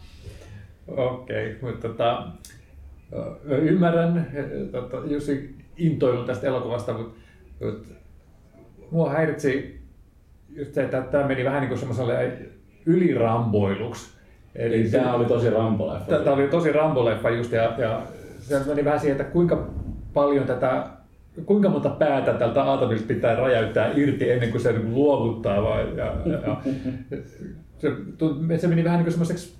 Okei, 0.89 1.57
okay, 1.57 1.59
mutta 1.63 1.89
tota, 1.89 2.27
ymmärrän 3.45 4.27
tota, 4.73 4.97
Jussi 5.07 5.55
intoilu 5.77 6.25
tästä 6.25 6.47
elokuvasta, 6.47 6.93
mutta, 6.93 7.19
mutta 7.61 7.95
mua 8.91 9.11
häiritsi 9.11 9.81
just 10.49 10.75
se, 10.75 10.83
että 10.85 11.01
tämä 11.01 11.27
meni 11.27 11.45
vähän 11.45 11.61
niin 11.61 11.69
kuin 11.69 11.79
semmoiselle 11.79 12.33
yliramboiluksi. 12.87 14.17
Eli 14.55 14.89
tämä 14.91 15.15
oli 15.15 15.25
tosi 15.25 15.51
ramboleffa. 15.51 16.19
Tämä 16.19 16.37
oli 16.37 16.49
tosi 16.49 16.73
ramboleffa 16.73 17.31
just 17.31 17.53
ja, 17.53 17.75
ja 17.79 18.03
se 18.39 18.61
meni 18.67 18.85
vähän 18.85 19.01
siihen, 19.01 19.21
että 19.21 19.33
kuinka 19.33 19.69
paljon 20.15 20.47
tätä 20.47 20.87
kuinka 21.45 21.69
monta 21.69 21.91
päätä 21.91 22.33
tältä 22.33 22.63
aatomilta 22.63 23.05
pitää 23.09 23.37
räjäyttää 23.37 23.93
irti 23.97 24.31
ennen 24.31 24.51
kuin 24.51 24.61
se 24.61 24.73
niin 24.73 24.95
luovuttaa 24.95 25.63
vai, 25.63 25.97
ja, 25.97 26.17
ja, 26.25 26.41
ja, 26.47 26.57
se, 27.79 27.93
se, 28.59 28.67
meni 28.67 28.85
vähän 28.85 28.99
niin 28.99 29.05
kuin 29.05 29.13
semmoiseksi 29.13 29.57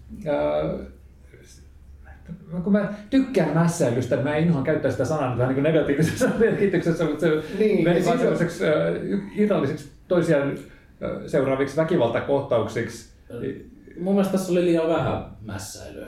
kun 2.65 2.73
mä 2.73 2.95
tykkään 3.11 3.55
mässäilystä, 3.55 4.17
mä 4.17 4.37
inhoan 4.37 4.65
käyttää 4.65 4.91
sitä 4.91 5.05
sanaa 5.05 5.39
vähän 5.39 5.49
niin 5.49 5.55
kuin 5.55 5.63
negatiivisessa 5.63 6.29
merkityksessä, 6.39 7.05
mutta 7.05 7.21
se 7.21 7.43
niin, 7.59 7.85
meni 7.85 8.05
vaan 8.05 8.19
semmoiseksi 8.19 8.65
äh, 8.67 8.73
irrallisiksi 9.37 9.89
toisiaan 10.09 10.51
äh, 10.51 11.11
seuraaviksi 11.27 11.77
väkivaltakohtauksiksi. 11.77 13.09
Mun 14.01 14.15
mielestä 14.15 14.33
tässä 14.33 14.53
oli 14.53 14.65
liian 14.65 14.89
vähän 14.89 15.25
mässäilyä. 15.41 16.07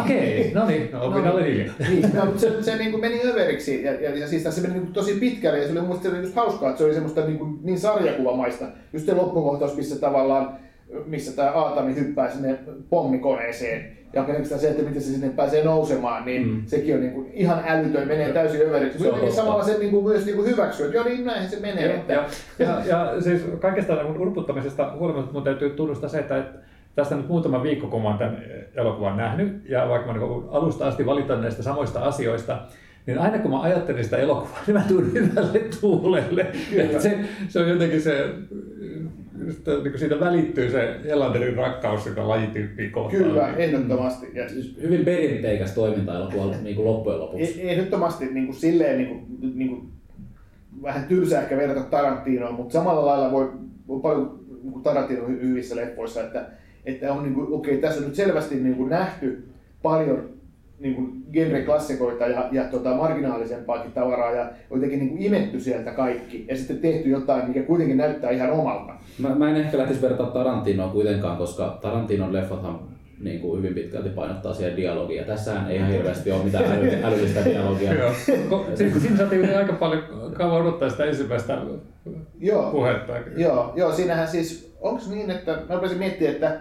Okei, 0.00 0.52
no 0.54 0.66
niin, 0.66 0.92
no, 0.92 1.06
opin 1.06 1.24
no, 1.24 1.36
niin, 1.36 1.72
no, 2.14 2.32
se, 2.36 2.62
se 2.62 2.76
niin 2.76 2.90
kuin 2.90 3.00
meni 3.00 3.20
överiksi 3.24 3.82
ja, 3.82 3.92
ja, 3.92 4.18
ja 4.18 4.28
siis 4.28 4.54
se 4.54 4.60
meni 4.60 4.72
niin 4.72 4.82
kuin 4.82 4.92
tosi 4.92 5.14
pitkälle 5.14 5.58
ja 5.58 5.66
se 5.66 5.72
oli 5.72 5.80
mun 5.80 5.88
mielestä 5.88 6.18
just 6.18 6.34
hauskaa, 6.34 6.68
että 6.68 6.78
se 6.78 6.84
oli 6.84 6.94
semmoista 6.94 7.20
niin, 7.20 7.38
kuin, 7.38 7.58
niin 7.62 7.78
sarjakuvamaista. 7.78 8.64
Just 8.92 9.06
se 9.06 9.14
loppukohtaus, 9.14 9.76
missä 9.76 10.00
tavallaan 10.00 10.58
missä 11.06 11.36
tämä 11.36 11.50
Aatami 11.50 11.94
hyppää 11.94 12.30
sinne 12.30 12.58
pommikoneeseen 12.90 13.96
ja 14.12 14.22
oikeastaan 14.22 14.60
se, 14.60 14.70
että 14.70 14.82
miten 14.82 15.02
se 15.02 15.12
sinne 15.12 15.28
pääsee 15.28 15.64
nousemaan, 15.64 16.24
niin 16.24 16.48
mm. 16.48 16.62
sekin 16.66 16.94
on 16.94 17.00
niin 17.00 17.12
kuin 17.12 17.30
ihan 17.32 17.62
älytön, 17.66 18.08
menee 18.08 18.32
täysin 18.32 18.62
överiksi. 18.62 18.98
Se 18.98 19.10
on 19.10 19.32
samalla 19.32 19.64
se 19.64 19.78
niin 19.78 19.90
kuin 19.90 20.04
myös 20.04 20.24
niin 20.24 20.36
kuin 20.36 20.48
hyväksyy, 20.48 20.86
että 20.86 20.96
joo 20.96 21.04
niin 21.04 21.24
näinhän 21.24 21.50
se 21.50 21.60
menee. 21.60 21.86
Ja, 21.86 21.94
että... 21.94 22.12
ja, 22.12 22.26
ja, 22.58 22.82
ja 22.86 23.20
siis 23.20 23.42
kaikesta 23.60 23.94
niin 23.94 24.20
urputtamisesta 24.20 24.92
huolimatta 24.98 25.32
mun 25.32 25.44
täytyy 25.44 25.70
tunnustaa 25.70 26.08
se, 26.08 26.18
että 26.18 26.44
tästä 26.94 27.14
nyt 27.14 27.28
muutama 27.28 27.62
viikko, 27.62 27.86
kun 27.86 28.02
olen 28.02 28.18
tämän 28.18 28.42
elokuvan 28.74 29.16
nähnyt, 29.16 29.70
ja 29.70 29.88
vaikka 29.88 30.12
mä 30.12 30.18
niin 30.18 30.44
alusta 30.50 30.86
asti 30.86 31.06
valitan 31.06 31.40
näistä 31.42 31.62
samoista 31.62 32.00
asioista, 32.00 32.62
niin 33.06 33.18
aina 33.18 33.38
kun 33.38 33.50
mä 33.50 33.60
ajattelin 33.60 34.04
sitä 34.04 34.16
elokuvaa, 34.16 34.60
niin 34.66 34.74
mä 34.74 34.84
tuun 34.88 35.12
hyvälle 35.12 35.58
tuulelle. 35.80 36.46
Se, 36.98 37.18
se 37.48 37.60
on 37.60 37.68
jotenkin 37.68 38.00
se 38.00 38.34
just, 39.46 39.66
niin 39.84 39.98
siitä 39.98 40.20
välittyy 40.20 40.70
se 40.70 41.00
Elanderin 41.04 41.56
rakkaus 41.56 42.04
sitä 42.04 42.28
lajityyppiä 42.28 42.90
kohtaan. 42.90 43.22
Kyllä, 43.22 43.48
ehdottomasti. 43.56 44.26
Ja 44.34 44.48
siis 44.48 44.76
hyvin 44.82 45.04
perinteikäs 45.04 45.72
toiminta-elokuva 45.72 46.54
niin 46.62 46.76
kuin 46.76 46.86
loppujen 46.86 47.20
lopuksi. 47.20 47.62
E- 47.62 47.72
ehdottomasti 47.72 48.26
niin 48.26 48.46
kuin 48.46 48.56
silleen 48.56 48.98
niin 48.98 49.08
kuin, 49.08 49.26
niin 49.58 49.68
kuin, 49.68 49.88
vähän 50.82 51.04
tylsää 51.04 51.42
ehkä 51.42 51.56
verrata 51.56 51.90
Tarantinoon, 51.90 52.54
mutta 52.54 52.72
samalla 52.72 53.06
lailla 53.06 53.32
voi, 53.32 53.52
voi 53.88 54.00
paljon 54.00 54.44
niin 54.62 54.82
Tarantino 54.82 55.26
hyvissä 55.26 55.76
leffoissa, 55.76 56.22
että, 56.22 56.46
että 56.84 57.12
on 57.12 57.22
niin 57.22 57.34
kuin, 57.34 57.46
okei, 57.52 57.78
okay, 57.78 57.82
tässä 57.82 58.00
on 58.00 58.06
nyt 58.06 58.14
selvästi 58.14 58.54
niin 58.54 58.74
kuin 58.74 58.90
nähty 58.90 59.48
paljon 59.82 60.34
niin 60.78 60.94
kuin 60.94 61.24
genre-klassikoita 61.32 62.26
ja, 62.26 62.48
ja 62.52 62.64
tota, 62.64 62.94
marginaalisempaakin 62.94 63.92
tavaraa 63.92 64.32
ja 64.32 64.50
jotenkin 64.70 64.98
niin 64.98 65.08
kuin 65.08 65.22
imetty 65.22 65.60
sieltä 65.60 65.90
kaikki 65.90 66.44
ja 66.48 66.56
sitten 66.56 66.78
tehty 66.78 67.08
jotain, 67.08 67.48
mikä 67.48 67.62
kuitenkin 67.62 67.96
näyttää 67.96 68.30
ihan 68.30 68.50
omalta. 68.50 68.92
Mä, 69.18 69.34
mä 69.34 69.50
en 69.50 69.56
ehkä 69.56 69.78
lähtisi 69.78 70.02
vertaa 70.02 70.30
Tarantinoa 70.30 70.88
kuitenkaan, 70.88 71.36
koska 71.36 71.78
Tarantinon 71.82 72.32
leffathan 72.32 72.80
niin 73.20 73.40
kuin 73.40 73.58
hyvin 73.58 73.74
pitkälti 73.74 74.08
painottaa 74.08 74.54
siihen 74.54 74.76
dialogia. 74.76 75.24
Tässähän 75.24 75.70
ei 75.70 75.76
ihan 75.76 75.90
hirveästi 75.90 76.32
ole 76.32 76.44
mitään 76.44 76.64
äly, 76.64 76.90
älyllistä 77.04 77.44
dialogia. 77.44 78.14
Siinä 78.74 79.16
saatiin 79.16 79.56
aika 79.56 79.72
paljon 79.72 80.02
kauan 80.32 80.62
odottaa 80.62 80.90
sitä 80.90 81.04
ensimmäistä 81.04 81.58
joo, 82.38 82.70
puhetta. 82.70 83.12
Joo, 83.36 83.72
joo, 83.76 83.92
siinähän 83.92 84.28
siis, 84.28 84.76
onko 84.80 85.02
niin, 85.10 85.30
että 85.30 85.58
mä 85.68 85.74
rupesin 85.74 85.98
miettimään, 85.98 86.34
että 86.34 86.60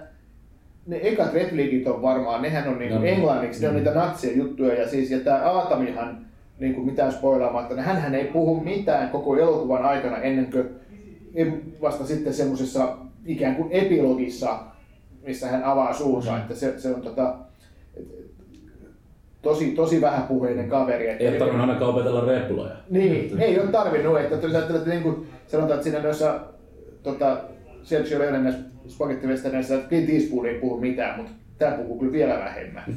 ne 0.87 0.99
ekat 1.03 1.33
repliikit 1.33 1.87
on 1.87 2.01
varmaan, 2.01 2.41
nehän 2.41 2.67
on 2.67 2.79
niinku 2.79 2.97
no, 2.97 3.05
englanniksi, 3.05 3.61
ne 3.61 3.67
on 3.67 3.75
niitä 3.75 3.93
natsien 3.93 4.37
juttuja 4.37 4.73
ja 4.73 4.87
siis 4.87 5.11
ja 5.11 5.19
tää 5.19 5.51
Aatamihan 5.51 6.25
niin 6.59 6.73
kuin 6.73 6.85
mitään 6.85 7.11
spoilaamatta, 7.11 7.75
niin 7.75 7.85
hän 7.85 8.15
ei 8.15 8.25
puhu 8.25 8.59
mitään 8.59 9.09
koko 9.09 9.37
elokuvan 9.37 9.85
aikana 9.85 10.17
ennen 10.17 10.51
kuin 10.51 11.73
vasta 11.81 12.05
sitten 12.05 12.33
semmoisessa 12.33 12.97
ikään 13.25 13.55
kuin 13.55 13.71
epilogissa, 13.71 14.59
missä 15.27 15.47
hän 15.47 15.63
avaa 15.63 15.93
suunsa, 15.93 16.31
mm. 16.31 16.37
että 16.37 16.55
se, 16.55 16.79
se 16.79 16.93
on 16.93 17.01
tota, 17.01 17.35
tosi, 19.41 19.71
tosi 19.71 20.01
vähäpuheinen 20.01 20.69
kaveri. 20.69 21.09
Että 21.09 21.23
ei 21.23 21.39
tarvinnut 21.39 21.69
ainakaan 21.69 21.91
opetella 21.91 22.25
repuloja. 22.25 22.75
Niin, 22.89 23.41
ei 23.41 23.59
ole 23.59 23.67
tarvinnut. 23.67 24.19
Että, 24.19 24.35
että, 24.35 24.59
että, 24.59 24.75
että 24.75 24.89
niin 24.89 25.03
kuin 25.03 25.27
sanotaan, 25.47 25.73
että 25.79 25.83
siinä 25.83 26.03
noissa 26.03 26.39
tota, 27.03 27.37
Sergio 27.83 28.19
Leone 28.19 28.39
näissä 28.39 28.61
spagettivesternissä, 28.87 29.75
että 29.75 29.89
Clint 29.89 30.09
Eastwood 30.09 30.45
ei 30.45 30.59
puhu 30.59 30.79
mitään, 30.79 31.17
mutta 31.17 31.31
tämä 31.57 31.77
puhuu 31.77 31.99
kyllä 31.99 32.11
vielä 32.11 32.37
vähemmän. 32.39 32.83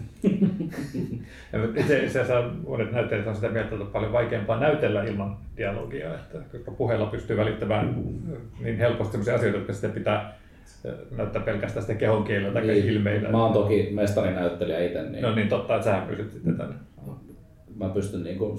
Itse 1.76 2.06
asiassa 2.06 2.50
monet 2.66 2.92
näyttelijät 2.92 3.26
on 3.26 3.34
sitä 3.34 3.48
mieltä, 3.48 3.68
että 3.70 3.84
on 3.84 3.90
paljon 3.90 4.12
vaikeampaa 4.12 4.60
näytellä 4.60 5.04
ilman 5.04 5.36
dialogia, 5.56 6.14
että, 6.14 6.38
koska 6.52 6.70
puheella 6.70 7.06
pystyy 7.06 7.36
välittämään 7.36 7.94
niin 8.60 8.78
helposti 8.78 9.12
sellaisia 9.12 9.34
asioita, 9.34 9.58
jotka 9.58 9.72
sitten 9.72 9.92
pitää 9.92 10.32
näyttää 11.16 11.42
pelkästään 11.42 11.86
sitä 11.86 11.98
kehon 11.98 12.24
kielellä 12.24 12.52
tai 12.52 12.66
niin. 12.66 12.88
ilmeillä. 12.88 13.28
Mä 13.28 13.44
oon 13.44 13.52
toki 13.52 13.88
mestarinäyttelijä 13.94 14.84
itse. 14.84 15.02
Niin... 15.02 15.22
No 15.22 15.34
niin, 15.34 15.48
totta, 15.48 15.74
että 15.74 15.84
sähän 15.84 16.08
pystyt 16.08 16.32
sitten 16.32 16.56
tänne. 16.56 16.74
Mä 17.78 17.88
pystyn 17.88 18.22
niin 18.22 18.38
kuin 18.38 18.58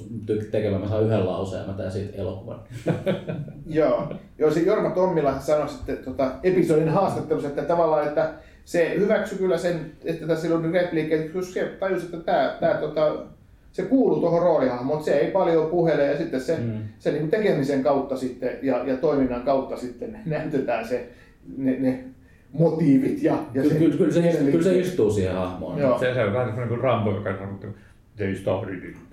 tekemään, 0.51 0.81
mä 0.81 0.87
saan 0.87 1.03
yhden 1.03 1.25
lauseen, 1.25 1.67
mä 1.67 1.73
teen 1.73 1.91
siitä 1.91 2.17
elokuvan. 2.17 2.59
Joo, 3.65 4.13
Joo 4.37 4.51
se 4.51 4.59
Jorma 4.59 4.89
Tommila 4.89 5.39
sanoi 5.39 5.69
sitten 5.69 5.97
tota, 5.97 6.31
episodin 6.43 6.89
haastattelussa, 6.89 7.49
että 7.49 7.61
tavallaan, 7.61 8.07
että 8.07 8.33
se 8.65 8.95
hyväksyi 8.99 9.37
kyllä 9.37 9.57
sen, 9.57 9.91
että 10.05 10.27
tässä 10.27 10.55
on 10.55 10.73
repliikki, 10.73 11.13
että 11.13 11.41
se 11.41 11.63
tajusi, 11.79 12.05
että 12.05 12.17
tämä, 12.17 12.57
tämä 12.59 12.73
tota, 12.73 13.15
se 13.71 13.83
kuuluu 13.83 14.19
tuohon 14.19 14.41
roolihahmoon, 14.41 14.97
mutta 14.97 15.05
se 15.11 15.17
ei 15.17 15.31
paljon 15.31 15.69
puhele 15.69 16.05
ja 16.05 16.17
sitten 16.17 16.41
se, 16.41 16.57
mm. 16.57 16.73
se 16.99 17.11
niin 17.11 17.29
tekemisen 17.29 17.83
kautta 17.83 18.17
sitten 18.17 18.59
ja, 18.61 18.83
ja 18.83 18.97
toiminnan 18.97 19.41
kautta 19.41 19.77
sitten 19.77 20.19
näytetään 20.25 20.87
se, 20.87 21.09
ne, 21.57 21.75
ne 21.79 22.03
motiivit 22.53 23.23
ja, 23.23 23.33
ja 23.33 23.61
kyllä, 23.61 23.69
se, 23.69 23.79
kyllä, 23.79 23.97
kyllä, 23.97 24.11
se, 24.11 24.51
kyllä 24.51 24.63
se 24.63 24.79
istuu 24.79 25.11
siihen 25.11 25.35
hahmoon. 25.35 25.79
Joo. 25.79 25.99
Se, 25.99 26.13
se 26.13 26.23
on 26.23 26.33
vähän 26.33 26.55
niin 26.55 26.67
kuin 26.67 26.81
Rambo, 26.81 27.11
joka 27.11 27.29
on 27.29 27.75
they 28.17 28.35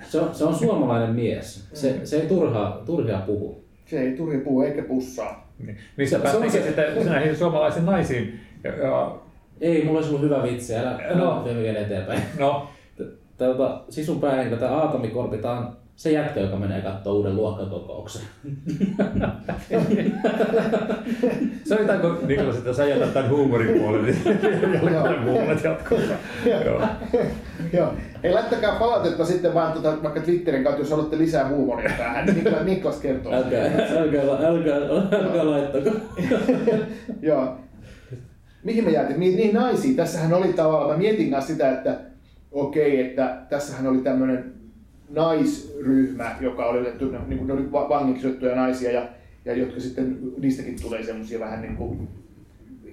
Se 0.02 0.20
on, 0.20 0.34
se 0.34 0.44
on 0.44 0.54
suomalainen 0.54 1.14
mies. 1.14 1.68
Se, 1.72 1.92
mm. 1.92 2.00
se 2.04 2.16
ei 2.20 2.26
turha, 2.26 2.82
turhia 2.86 3.18
puhu. 3.18 3.64
Se 3.86 4.00
ei 4.00 4.16
turhia 4.16 4.40
puhu 4.40 4.62
eikä 4.62 4.82
pussaa. 4.82 5.52
Niin. 5.66 5.78
Missä 5.96 6.18
päästäänkin 6.18 6.62
sitten 6.62 7.06
näihin 7.06 7.36
suomalaisiin 7.36 7.86
naisiin, 7.86 8.40
ja, 8.64 9.16
Ei, 9.60 9.84
mulla 9.84 9.98
olisi 9.98 10.10
ollut 10.10 10.24
hyvä 10.24 10.42
vitsi, 10.42 10.74
älä, 10.76 10.90
älä 10.90 11.16
No. 11.16 11.44
vie 11.44 11.54
vielä 11.62 11.78
eteenpäin. 11.78 12.22
No, 12.38 12.68
Tota, 13.38 13.84
Sisun 13.88 14.20
päähenkilö, 14.20 14.56
tämä 14.60 14.72
Aatomi 14.72 15.08
Korpi, 15.08 15.38
tää 15.38 15.52
on 15.52 15.76
se 15.96 16.12
jätkä, 16.12 16.40
joka 16.40 16.56
menee 16.56 16.80
katsoa 16.80 17.12
uuden 17.12 17.36
luokkakokouksen. 17.36 18.22
sovitaanko 21.68 22.16
Niklas, 22.26 22.56
että 22.56 22.72
sä 22.72 22.84
jätät 22.84 23.14
tämän 23.14 23.30
huumorin 23.30 23.78
puolen, 23.78 24.04
niin 24.04 24.18
jälkeen 24.92 25.22
muulet 25.22 25.64
jatkuu. 25.64 25.98
Joo. 26.64 26.82
Joo. 27.72 27.94
Ei 28.22 28.32
laittakaa 28.32 28.78
palautetta 28.78 29.24
sitten 29.24 29.54
vaan 29.54 29.72
tuota, 29.72 30.02
vaikka 30.02 30.20
Twitterin 30.20 30.64
kautta, 30.64 30.82
jos 30.82 30.90
haluatte 30.90 31.18
lisää 31.18 31.48
huumoria 31.48 31.92
tähän. 31.98 32.26
Niklas, 32.26 32.64
Niklas 32.64 32.96
kertoo. 32.96 33.32
Älkää, 33.32 33.64
älkää, 33.98 34.22
älkää, 34.46 34.76
älkää 35.20 35.50
laittako. 35.50 35.90
Joo. 37.22 37.56
Mihin 38.64 38.84
me 38.84 38.90
jäätiin? 38.90 39.20
Niihin, 39.20 39.36
niihin 39.36 39.54
naisiin. 39.54 39.96
Tässähän 39.96 40.32
oli 40.32 40.52
tavallaan, 40.52 40.90
mä 40.90 40.96
mietin 40.96 41.30
kanssa 41.30 41.52
sitä, 41.52 41.72
että 41.72 42.00
okei, 42.52 43.00
että 43.00 43.36
tässähän 43.48 43.86
oli 43.86 43.98
tämmöinen 43.98 44.53
naisryhmä, 45.14 46.36
joka 46.40 46.66
oli 46.66 46.80
otettu, 46.80 47.10
niin 47.26 47.38
kuin 47.38 47.46
ne 47.46 47.52
oli 47.52 47.72
va- 47.72 47.88
vangiksi 47.88 48.26
otettuja 48.26 48.56
naisia 48.56 48.92
ja, 48.92 49.08
ja 49.44 49.56
jotka 49.56 49.80
sitten, 49.80 50.18
niistäkin 50.38 50.82
tulee 50.82 51.02
semmoisia 51.02 51.40
vähän 51.40 51.62
niin 51.62 51.76
kuin 51.76 52.08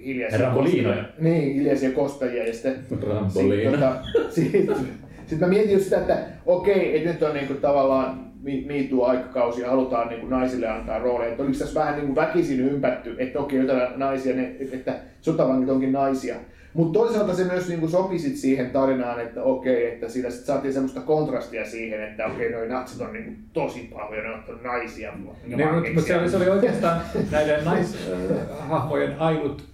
hiljaisia 0.04 0.50
kostajia. 0.50 1.04
Niin, 1.18 1.54
hiljaisia 1.54 1.90
kostajia 1.90 2.46
ja 2.46 2.52
sitten 2.52 2.74
Ramboliina. 3.08 3.30
Sitten 3.30 3.72
tota, 3.72 3.96
sit, 4.34 4.70
sit 5.26 5.40
mä 5.40 5.46
mietin 5.46 5.72
just 5.72 5.84
sitä, 5.84 5.98
että 5.98 6.18
okei, 6.46 6.96
että 6.96 7.10
nyt 7.12 7.22
on 7.22 7.34
niinku 7.34 7.54
tavallaan 7.54 8.32
MeToo-aikakausi 8.42 9.60
ja 9.60 9.70
halutaan 9.70 10.08
niinku 10.08 10.26
naisille 10.26 10.68
antaa 10.68 10.98
rooleja. 10.98 11.30
Että 11.30 11.42
oliko 11.42 11.58
tässä 11.58 11.80
vähän 11.80 11.96
niinku 11.96 12.14
väkisin 12.14 12.60
ympätty, 12.60 13.16
että 13.18 13.38
okei, 13.40 13.58
jotain 13.58 13.98
naisia, 13.98 14.36
ne, 14.36 14.56
että 14.72 14.94
sotavangit 15.20 15.68
onkin 15.68 15.92
naisia. 15.92 16.36
Mutta 16.74 16.98
toisaalta 16.98 17.34
se 17.34 17.44
myös 17.44 17.68
niinku 17.68 17.88
sopi 17.88 18.18
sit 18.18 18.36
siihen 18.36 18.70
tarinaan, 18.70 19.20
että 19.20 19.42
okei, 19.42 19.92
että 19.92 20.08
siinä 20.08 20.30
sit 20.30 20.44
saatiin 20.44 20.74
semmoista 20.74 21.00
kontrastia 21.00 21.64
siihen, 21.64 22.02
että 22.02 22.26
okei, 22.26 22.52
noi 22.52 22.68
natsit 22.68 23.00
on 23.00 23.12
niinku 23.12 23.32
tosi 23.52 23.90
pahoja, 23.92 24.22
ne 24.22 24.28
on 24.28 24.60
naisia 24.62 25.12
Niin, 25.46 25.68
mutta, 25.94 26.00
se, 26.00 26.18
oli, 26.18 26.30
se 26.30 26.36
oli 26.36 26.50
oikeastaan 26.50 27.00
näiden 27.30 27.64
naishahmojen 27.64 29.18
ainut 29.18 29.64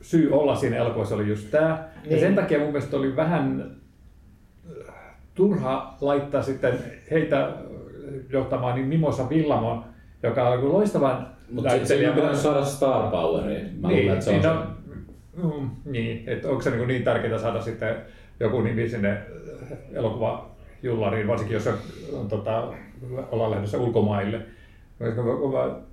syy 0.00 0.32
olla 0.32 0.56
siinä 0.56 0.76
elokuvassa 0.76 1.14
oli 1.14 1.28
just 1.28 1.50
tämä. 1.50 1.68
Ja 1.68 2.10
Niin. 2.10 2.20
sen 2.20 2.34
takia 2.34 2.58
mun 2.58 2.72
mielestä 2.72 2.96
oli 2.96 3.16
vähän 3.16 3.76
äh, 4.88 4.94
turha 5.34 5.96
laittaa 6.00 6.42
sitten 6.42 6.78
heitä 7.10 7.52
johtamaan 8.30 8.74
niin 8.74 8.86
Mimosa 8.86 9.28
Villamon, 9.28 9.84
joka 10.22 10.48
on 10.48 10.72
loistavan 10.72 11.26
Mutta 11.50 11.86
se 11.86 11.94
ei 11.94 12.12
pitäisi 12.12 12.42
saada 12.42 12.64
star 12.64 13.10
poweria. 13.10 13.64
Mä 13.80 13.88
niin, 13.88 14.00
luulen, 14.00 14.12
että 14.12 14.24
se 14.24 14.30
on 14.30 14.36
niin, 14.36 14.48
no, 14.48 14.66
mm, 15.36 15.70
niin, 15.84 16.24
että 16.26 16.48
onko 16.48 16.62
se 16.62 16.70
niin, 16.70 16.88
niin 16.88 17.04
tärkeää 17.04 17.38
saada 17.38 17.60
sitten 17.60 17.96
joku 18.40 18.60
nimi 18.60 18.88
sinne 18.88 19.18
elokuvajullariin, 19.92 21.28
varsinkin 21.28 21.54
jos 21.54 21.68
on, 22.12 22.28
tota, 22.28 22.72
ollaan 23.30 23.50
lähdössä 23.50 23.78
ulkomaille. 23.78 24.40
Mä, 24.98 25.06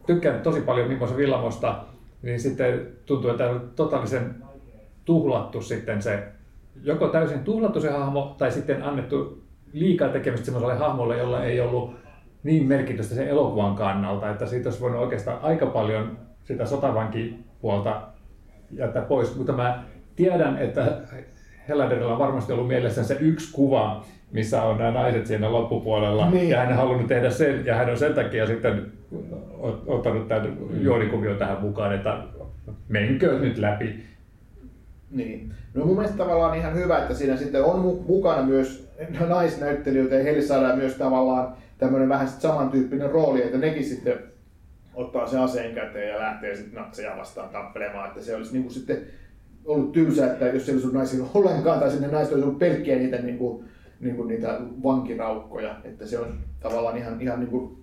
tykkään 0.05 0.41
tosi 0.41 0.61
paljon 0.61 0.87
Mimosa 0.87 1.17
Villamosta, 1.17 1.83
niin 2.21 2.39
sitten 2.39 2.87
tuntuu, 3.05 3.29
että 3.29 3.49
on 3.49 3.71
totaalisen 3.75 4.35
tuhlattu 5.05 5.61
sitten 5.61 6.01
se, 6.01 6.23
joko 6.83 7.07
täysin 7.07 7.43
tuhlattu 7.43 7.81
se 7.81 7.89
hahmo, 7.89 8.35
tai 8.37 8.51
sitten 8.51 8.83
annettu 8.83 9.43
liikaa 9.73 10.09
tekemistä 10.09 10.45
semmoiselle 10.45 10.75
hahmolle, 10.75 11.17
jolla 11.17 11.43
ei 11.43 11.59
ollut 11.61 11.93
niin 12.43 12.67
merkitystä 12.67 13.15
sen 13.15 13.27
elokuvan 13.27 13.75
kannalta, 13.75 14.29
että 14.29 14.45
siitä 14.45 14.69
olisi 14.69 14.81
voinut 14.81 15.01
oikeastaan 15.01 15.39
aika 15.41 15.65
paljon 15.65 16.17
sitä 16.43 16.65
sotavankipuolta 16.65 18.10
jättää 18.73 19.01
pois, 19.01 19.35
mutta 19.37 19.53
mä 19.53 19.83
tiedän, 20.15 20.57
että 20.57 20.97
Helladerilla 21.69 22.13
on 22.13 22.19
varmasti 22.19 22.53
ollut 22.53 22.67
mielessä 22.67 23.03
se 23.03 23.17
yksi 23.19 23.53
kuva, 23.53 24.05
missä 24.31 24.63
on 24.63 24.77
nämä 24.77 24.91
naiset 24.91 25.25
siinä 25.27 25.51
loppupuolella, 25.51 26.29
Niin. 26.29 26.49
ja 26.49 26.57
hän 26.59 26.69
on 26.69 26.75
halunnut 26.75 27.07
tehdä 27.07 27.29
sen, 27.29 27.65
ja 27.65 27.75
hän 27.75 27.89
on 27.89 27.97
sen 27.97 28.13
takia 28.13 28.47
sitten 28.47 28.85
ot- 29.61 29.83
ottanut 29.87 30.27
tämän 30.27 30.57
juonikuvion 30.81 31.37
tähän 31.37 31.61
mukaan, 31.61 31.95
että 31.95 32.17
menkö 32.89 33.39
nyt 33.39 33.57
läpi. 33.57 34.03
Niin. 35.11 35.53
No 35.73 35.85
mun 35.85 35.95
mielestä 35.95 36.17
tavallaan 36.17 36.57
ihan 36.57 36.75
hyvä, 36.75 36.97
että 36.97 37.13
siinä 37.13 37.37
sitten 37.37 37.63
on 37.63 37.79
mu- 37.83 38.07
mukana 38.07 38.43
myös 38.43 38.89
naisnäyttelijöitä 39.27 40.15
ja 40.15 40.23
heille 40.23 40.41
saadaan 40.41 40.77
myös 40.77 40.95
tavallaan 40.95 41.53
tämmöinen 41.77 42.09
vähän 42.09 42.27
samantyyppinen 42.27 43.11
rooli, 43.11 43.43
että 43.43 43.57
nekin 43.57 43.83
sitten 43.85 44.13
ottaa 44.93 45.27
se 45.27 45.39
aseen 45.39 45.75
käteen 45.75 46.09
ja 46.09 46.19
lähtee 46.19 46.55
sitten 46.55 46.81
natseja 46.81 47.17
vastaan 47.17 47.49
tappelemaan, 47.49 48.07
että 48.07 48.21
se 48.21 48.35
olisi 48.35 48.53
niin 48.53 48.63
kuin 48.63 48.73
sitten 48.73 49.01
ollut 49.65 49.91
tylsä, 49.91 50.31
että 50.31 50.45
jos 50.45 50.69
ei 50.69 50.73
olisi 50.73 50.87
ollut 50.87 50.97
naisia 50.97 51.23
ollenkaan 51.33 51.79
tai 51.79 51.91
sinne 51.91 52.07
naiset 52.07 52.33
olisi 52.33 52.45
ollut 52.45 52.59
pelkkiä 52.59 52.95
niitä, 52.95 53.17
niin 53.17 53.37
kuin, 53.37 53.65
niin 53.99 54.15
kuin 54.15 54.27
niitä 54.27 54.59
vankiraukkoja, 54.83 55.75
että 55.83 56.05
se 56.05 56.19
on 56.19 56.33
tavallaan 56.59 56.97
ihan, 56.97 57.21
ihan 57.21 57.39
niin 57.39 57.49
kuin 57.49 57.77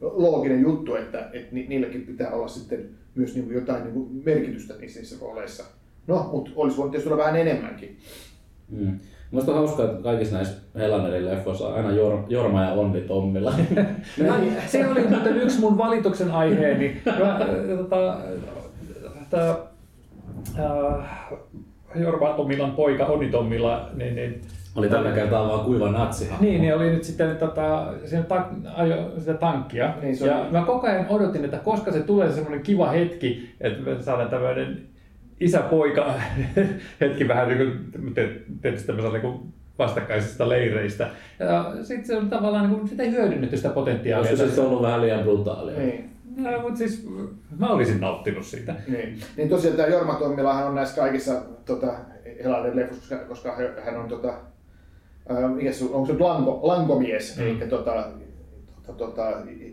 looginen 0.00 0.60
juttu, 0.60 0.94
että, 0.94 1.30
että 1.32 1.54
ni- 1.54 1.66
niilläkin 1.68 2.06
pitää 2.06 2.30
olla 2.30 2.48
sitten 2.48 2.88
myös 3.14 3.34
niin 3.34 3.44
kuin 3.44 3.54
jotain 3.54 3.82
niin 3.82 3.94
kuin 3.94 4.22
merkitystä 4.24 4.74
niissä, 4.74 5.00
niissä 5.00 5.16
rooleissa. 5.20 5.64
No, 6.06 6.28
mutta 6.32 6.50
olisi 6.56 6.76
voinut 6.76 6.90
tietysti 6.90 7.12
olla 7.12 7.24
vähän 7.24 7.40
enemmänkin. 7.40 7.98
Mm. 8.68 8.98
Minusta 9.30 9.52
on 9.52 9.58
hauskaa, 9.58 9.84
että 9.84 10.02
kaikissa 10.02 10.36
näissä 10.36 10.54
Helanerin 10.74 11.26
leffoissa 11.26 11.68
on 11.68 11.74
aina 11.74 11.90
Jor- 11.90 12.24
Jorma 12.28 12.62
ja 12.62 12.72
Onni 12.72 13.00
Tommilla. 13.00 13.52
Mä, 14.26 14.34
se 14.66 14.86
oli 14.88 15.06
muuten 15.08 15.36
yksi 15.36 15.60
mun 15.60 15.78
valituksen 15.78 16.30
aiheeni. 16.30 17.00
Mä, 17.06 17.30
äh, 17.34 17.78
tota, 17.78 18.16
tää, 19.30 19.54
äh, 20.58 21.04
Jorma 21.96 22.28
Tommilan 22.28 22.70
poika 22.72 23.06
Onni 23.06 23.28
Tommila, 23.28 23.88
niin, 23.94 24.14
niin 24.14 24.40
Oli 24.76 24.88
tällä 24.88 25.10
kertaa 25.10 25.48
vaan 25.48 25.64
kuiva 25.64 25.90
natsi. 25.90 26.28
Niin, 26.40 26.60
niin 26.60 26.74
oli 26.74 26.90
nyt 26.90 27.04
sitten 27.04 27.36
tota, 27.36 27.86
siinä 28.04 28.22
ta- 28.24 28.48
ajo 28.76 28.96
sitä 29.18 29.34
tankkia. 29.34 29.94
Niin, 30.02 30.16
se 30.16 30.26
ja 30.26 30.38
oli- 30.38 30.50
mä 30.50 30.62
koko 30.62 30.86
ajan 30.86 31.06
odotin, 31.08 31.44
että 31.44 31.56
koska 31.58 31.92
se 31.92 32.00
tulee 32.00 32.28
se 32.28 32.34
semmoinen 32.34 32.62
kiva 32.62 32.90
hetki, 32.90 33.54
että 33.60 33.90
me 33.90 34.02
saadaan 34.02 34.28
tämmöinen 34.30 34.82
isä-poika 35.44 36.14
hetki 37.00 37.28
vähän 37.28 37.48
niin 37.48 37.58
kuin 37.58 37.92
tietysti 38.62 38.86
tämmöisellä 38.86 39.18
niin 39.18 39.32
kuin 39.32 39.52
vastakkaisista 39.78 40.48
leireistä. 40.48 41.10
Ja 41.38 41.72
sitten 41.82 42.06
se 42.06 42.16
on 42.16 42.30
tavallaan, 42.30 42.68
niin 42.68 42.78
kuin, 42.78 42.88
sitä 42.88 43.02
ei 43.02 43.10
hyödynnetty 43.10 43.56
sitä 43.56 43.68
potentiaalia. 43.68 44.30
Olisiko 44.30 44.50
se 44.50 44.60
ollut 44.60 44.82
vähän 44.82 45.00
liian 45.00 45.22
brutaalia? 45.22 45.78
Niin. 45.78 46.10
No, 46.36 46.60
mutta 46.60 46.78
siis 46.78 47.08
mä 47.58 47.68
olisin 47.68 48.00
nauttinut 48.00 48.44
siitä. 48.44 48.74
Niin. 48.88 49.18
niin 49.36 49.48
tosiaan 49.48 49.76
tämä 49.76 49.88
Jorma 49.88 50.14
Tommilahan 50.14 50.66
on 50.66 50.74
näissä 50.74 51.00
kaikissa 51.00 51.42
tota, 51.64 51.94
Helanen 52.44 52.76
leffoissa, 52.76 53.16
koska, 53.16 53.52
koska 53.52 53.82
hän 53.84 53.96
on 53.96 54.08
tota, 54.08 54.34
on 55.28 55.58
onko 55.92 56.06
se 56.06 56.18
lanko, 56.18 56.60
lankomies, 56.62 57.36
Mm. 57.36 57.42
mm. 57.44 57.60
eli 57.60 57.68
tota, 57.68 58.04
tota, 58.86 58.98
tota, 58.98 59.22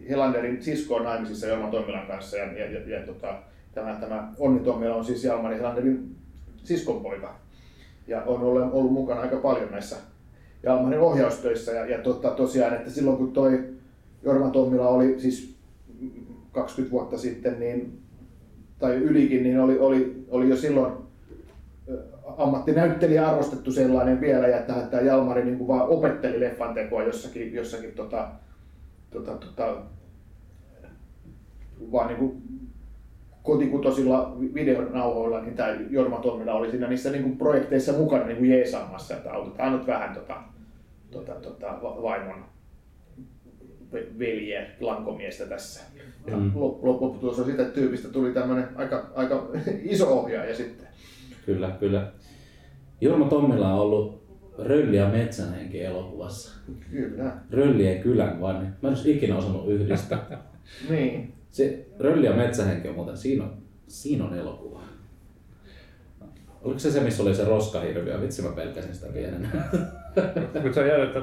Helanderin 0.10 0.64
sisko 0.64 0.96
on 0.96 1.04
naimisissa 1.04 1.48
Jorma 1.48 1.68
Tommilan 1.72 2.08
kanssa 2.08 2.38
ja, 2.38 2.46
ja, 2.46 2.72
ja, 2.72 2.98
ja 3.00 3.06
tota, 3.06 3.36
tämä, 3.74 3.98
tämä 4.00 4.34
Onni 4.40 4.60
Tommila 4.60 4.96
on 4.96 5.06
siis 5.06 5.24
Jalmari 5.24 5.58
Helanderin 5.58 6.16
siskonpoika. 6.64 7.36
Ja 8.08 8.24
on 8.24 8.42
ollut, 8.42 8.74
ollut 8.74 8.94
mukana 8.94 9.22
aika 9.22 9.38
paljon 9.38 9.72
näissä 9.72 9.96
Jalmarin 10.64 11.00
ohjaustöissä. 11.00 11.72
Ja, 11.72 11.86
ja 11.86 11.98
tota, 11.98 12.32
tosiaan, 12.32 12.74
että 12.74 12.90
silloin 12.90 13.18
kun 13.18 13.32
toi 13.32 13.64
Jorma 14.24 14.50
Tommila 14.50 14.88
oli 14.88 15.20
siis 15.20 15.56
20 16.52 16.92
vuotta 16.92 17.18
sitten, 17.18 17.60
niin 17.60 18.02
tai 18.80 18.96
ylikin, 18.96 19.44
niin 19.44 19.60
oli, 19.60 19.80
oli, 19.80 20.26
oli 20.30 20.50
jo 20.50 20.56
silloin 20.56 20.94
ammattinäyttelijä 22.38 23.30
arvostettu 23.30 23.72
sellainen 23.72 24.22
vielä, 24.22 24.48
ja 24.48 24.60
että 24.60 24.74
tämä 24.74 25.04
Jalmari 25.04 25.46
niin 25.46 25.58
kuin 25.58 25.68
vaan 25.68 25.90
opetteli 25.90 26.40
leffan 26.40 26.74
tekoa 26.74 27.04
jossakin, 27.04 27.54
jossakin 27.54 27.92
tota, 27.92 28.28
tota, 29.12 29.32
tota, 29.32 29.78
vaan 31.92 32.08
niin 32.08 32.20
kuin 32.20 32.44
kotikutoisilla 33.44 34.36
videonauhoilla, 34.54 35.42
niin 35.42 35.56
tämä 35.56 35.76
Jorma 35.90 36.18
Tommila 36.20 36.54
oli 36.54 36.72
siinä 36.72 36.88
niissä 36.88 37.12
niin 37.12 37.24
kuin 37.24 37.38
projekteissa 37.38 37.94
mukana 37.94 38.26
niin 38.26 38.38
kuin 38.38 38.50
jeesaamassa, 38.50 39.16
että 39.18 39.34
autetaan 39.34 39.74
nyt 39.78 39.88
vähän 39.88 40.16
tota, 40.16 40.36
tota, 41.12 41.32
tota, 41.34 41.68
va- 41.84 42.02
vaimon 42.02 42.46
ve- 43.94 44.20
veljeä, 44.20 44.66
lankomiestä 44.80 45.46
tässä. 45.46 45.82
Ja 46.28 46.38
Mm. 46.38 46.52
lop- 46.56 46.80
lopputulos 46.86 47.40
on 47.40 47.50
että 47.50 47.64
tyypistä 47.66 48.08
tuli 48.10 48.34
tämmöinen 48.34 48.68
aika, 48.76 49.12
aika 49.16 49.50
iso 49.84 50.20
ohjaaja 50.20 50.56
sitten. 50.56 50.88
Kyllä, 51.46 51.70
kyllä. 51.80 52.12
Jorma 53.02 53.26
Tommilla 53.26 53.74
on 53.74 53.80
ollut 53.80 54.22
Rölli 54.60 54.98
ja 54.98 55.10
Metsänhenki 55.10 55.84
elokuvassa. 55.84 56.60
Kyllä. 56.92 57.32
Röllien 57.52 58.02
kylän 58.02 58.42
vain. 58.42 58.58
Mä 58.58 58.64
en 58.84 58.88
olisi 58.88 59.12
ikinä 59.12 59.38
osannut 59.38 59.68
yhdistää. 59.70 60.26
Niin. 60.90 61.34
Se 61.52 61.86
Rölli 62.00 62.26
ja 62.26 62.34
Metsähenki 62.34 62.88
on 62.88 62.96
muuten, 62.96 63.18
siinä 63.18 63.44
on, 63.44 63.54
siinä 63.88 64.26
on 64.26 64.38
elokuva. 64.38 64.82
Oliko 66.62 66.80
se 66.80 66.92
se, 66.92 67.00
missä 67.00 67.24
oli 67.24 67.36
se 67.36 67.46
roskahirviö? 67.46 68.22
Vitsi, 68.22 68.42
mä 68.42 68.50
pelkäsin 68.50 68.96
sitä 68.96 69.14
pienenä. 69.14 69.50
Mutta 70.54 70.74
se 70.74 70.80
on 70.80 70.88
jäänyt, 70.88 71.16
että, 71.16 71.20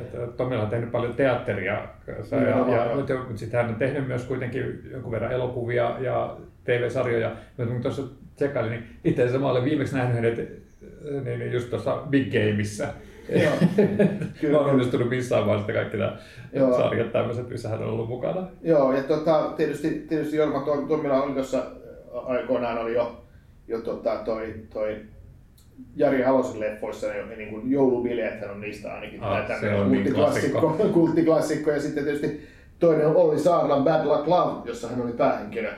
että 0.00 0.26
Tomilla 0.36 0.62
on 0.62 0.70
tehnyt 0.70 0.92
paljon 0.92 1.14
teatteria 1.14 1.88
kanssa, 2.06 2.36
ja, 2.36 2.48
Joo, 2.48 2.76
ja, 2.76 2.96
mutta 2.96 3.14
sitten 3.36 3.60
hän 3.60 3.70
on 3.70 3.76
tehnyt 3.76 4.06
myös 4.06 4.24
kuitenkin 4.24 4.90
jonkun 4.90 5.12
verran 5.12 5.32
elokuvia 5.32 5.96
ja 6.00 6.36
TV-sarjoja. 6.64 7.36
Mutta 7.56 7.72
kun 7.72 7.82
tuossa 7.82 8.02
tsekkailin, 8.36 8.70
niin 8.70 8.86
itse 9.04 9.22
asiassa 9.22 9.40
mä 9.40 9.50
olen 9.50 9.64
viimeksi 9.64 9.96
nähnyt 9.96 10.14
hänet 10.14 10.62
niin, 11.24 11.38
niin 11.38 11.52
just 11.52 11.70
tuossa 11.70 12.02
Big 12.10 12.32
Gameissa. 12.32 12.86
Joo, 13.28 13.52
Kyllä. 14.40 14.58
Mä 14.58 14.64
oon 14.64 14.70
onnistunut 14.70 15.08
missään 15.08 15.46
vaiheessa 15.46 15.72
kaikki 15.72 15.96
nämä 15.96 16.16
Joo. 16.52 16.76
sarjat 16.76 17.12
tämmöiset, 17.12 17.48
missä 17.48 17.68
hän 17.68 17.82
on 17.82 17.88
ollut 17.88 18.08
mukana. 18.08 18.46
Joo, 18.62 18.92
ja 18.92 19.02
tota, 19.02 19.52
tietysti, 19.56 19.90
tietysti 20.08 20.36
Jorma 20.36 20.60
Tommila 20.88 21.22
oli 21.22 21.32
tuossa 21.34 21.62
aikoinaan 22.12 22.78
oli 22.78 22.94
jo, 22.94 23.24
jo 23.68 23.80
tota, 23.80 24.16
toi, 24.16 24.54
toi 24.70 24.96
Jari 25.96 26.22
Halosen 26.22 26.60
leffoissa 26.60 27.06
ne, 27.06 27.36
niin 27.36 27.50
kuin 27.50 27.70
joulubileet, 27.70 28.40
hän 28.40 28.50
on 28.50 28.60
niistä 28.60 28.94
ainakin 28.94 29.22
Ah, 29.22 29.60
se 29.60 29.74
on 29.74 29.92
niin 29.92 30.04
kulttiklassikko, 30.04 30.76
kulttiklassikko, 30.92 31.70
ja 31.72 31.80
sitten 31.80 32.04
tietysti 32.04 32.46
toinen 32.78 33.06
on 33.06 33.16
Olli 33.16 33.38
Saarlan 33.38 33.84
Bad 33.84 34.06
Luck 34.06 34.28
Love, 34.28 34.68
jossa 34.68 34.88
hän 34.88 35.02
oli 35.02 35.12
päähenkilö. 35.12 35.72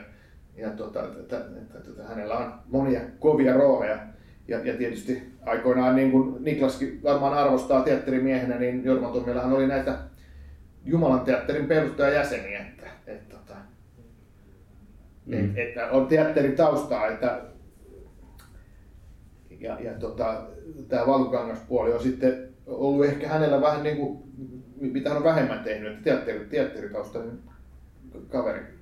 Ja 0.57 0.69
tota, 0.69 1.03
että, 1.03 1.19
että, 1.21 1.37
että, 1.77 2.03
hänellä 2.03 2.37
on 2.37 2.53
monia 2.67 3.01
kovia 3.19 3.53
rooleja. 3.53 3.97
Ja, 4.47 4.59
ja 4.59 4.77
tietysti 4.77 5.23
aikoinaan, 5.45 5.95
niin 5.95 6.11
kuin 6.11 6.43
Niklaskin 6.43 7.03
varmaan 7.03 7.33
arvostaa 7.33 7.81
teatterimiehenä, 7.81 8.59
niin 8.59 8.83
Jorma 8.85 9.09
Tommilahan 9.09 9.53
oli 9.53 9.67
näitä 9.67 9.97
Jumalan 10.85 11.21
teatterin 11.21 11.67
perustajajäseniä. 11.67 12.59
Että, 12.59 12.87
että, 13.07 13.35
että, 13.35 13.55
Mm. 15.25 15.33
et, 15.33 15.57
että 15.57 15.91
on 15.91 16.07
teatteritaustaa, 16.07 17.07
että 17.07 17.41
ja, 19.59 19.79
ja 19.79 19.93
tota, 19.93 20.41
tämä 20.87 21.07
valkokangaspuoli 21.07 21.93
on 21.93 22.03
sitten 22.03 22.49
ollut 22.67 23.05
ehkä 23.05 23.27
hänellä 23.27 23.61
vähän 23.61 23.83
niin 23.83 23.97
kuin, 23.97 24.23
mitä 24.79 25.09
hän 25.09 25.17
on 25.17 25.23
vähemmän 25.23 25.63
tehnyt, 25.63 25.91
että 25.91 26.03
teatteri, 26.03 26.45
teatteritaustainen 26.45 27.39
kaveri. 28.29 28.74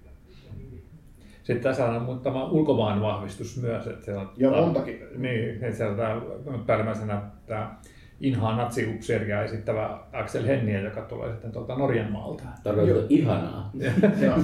Sitten 1.43 1.63
tässä 1.63 1.85
on 1.85 2.01
muutama 2.01 2.43
ulkomaan 2.43 3.01
vahvistus 3.01 3.61
myös. 3.61 3.87
Että 3.87 4.05
siellä 4.05 4.21
on, 4.21 4.29
Ja 4.37 4.49
montakin. 4.49 4.99
Niin, 5.17 5.49
että 5.49 5.77
siellä 5.77 5.91
on 5.91 5.97
tämä 6.43 6.57
päällimmäisenä 6.65 7.21
tämä 7.45 7.75
Inhaa 8.19 8.55
natsiupseeria 8.57 9.43
esittävä 9.43 9.99
Axel 10.13 10.45
Henniä, 10.45 10.79
joka 10.81 11.01
tulee 11.01 11.31
sitten 11.31 11.51
tuolta 11.51 11.75
Norjan 11.75 12.11
maalta. 12.11 12.43
Tarkoitatko 12.63 13.05
ihanaa? 13.09 13.71
Joo. 13.73 13.93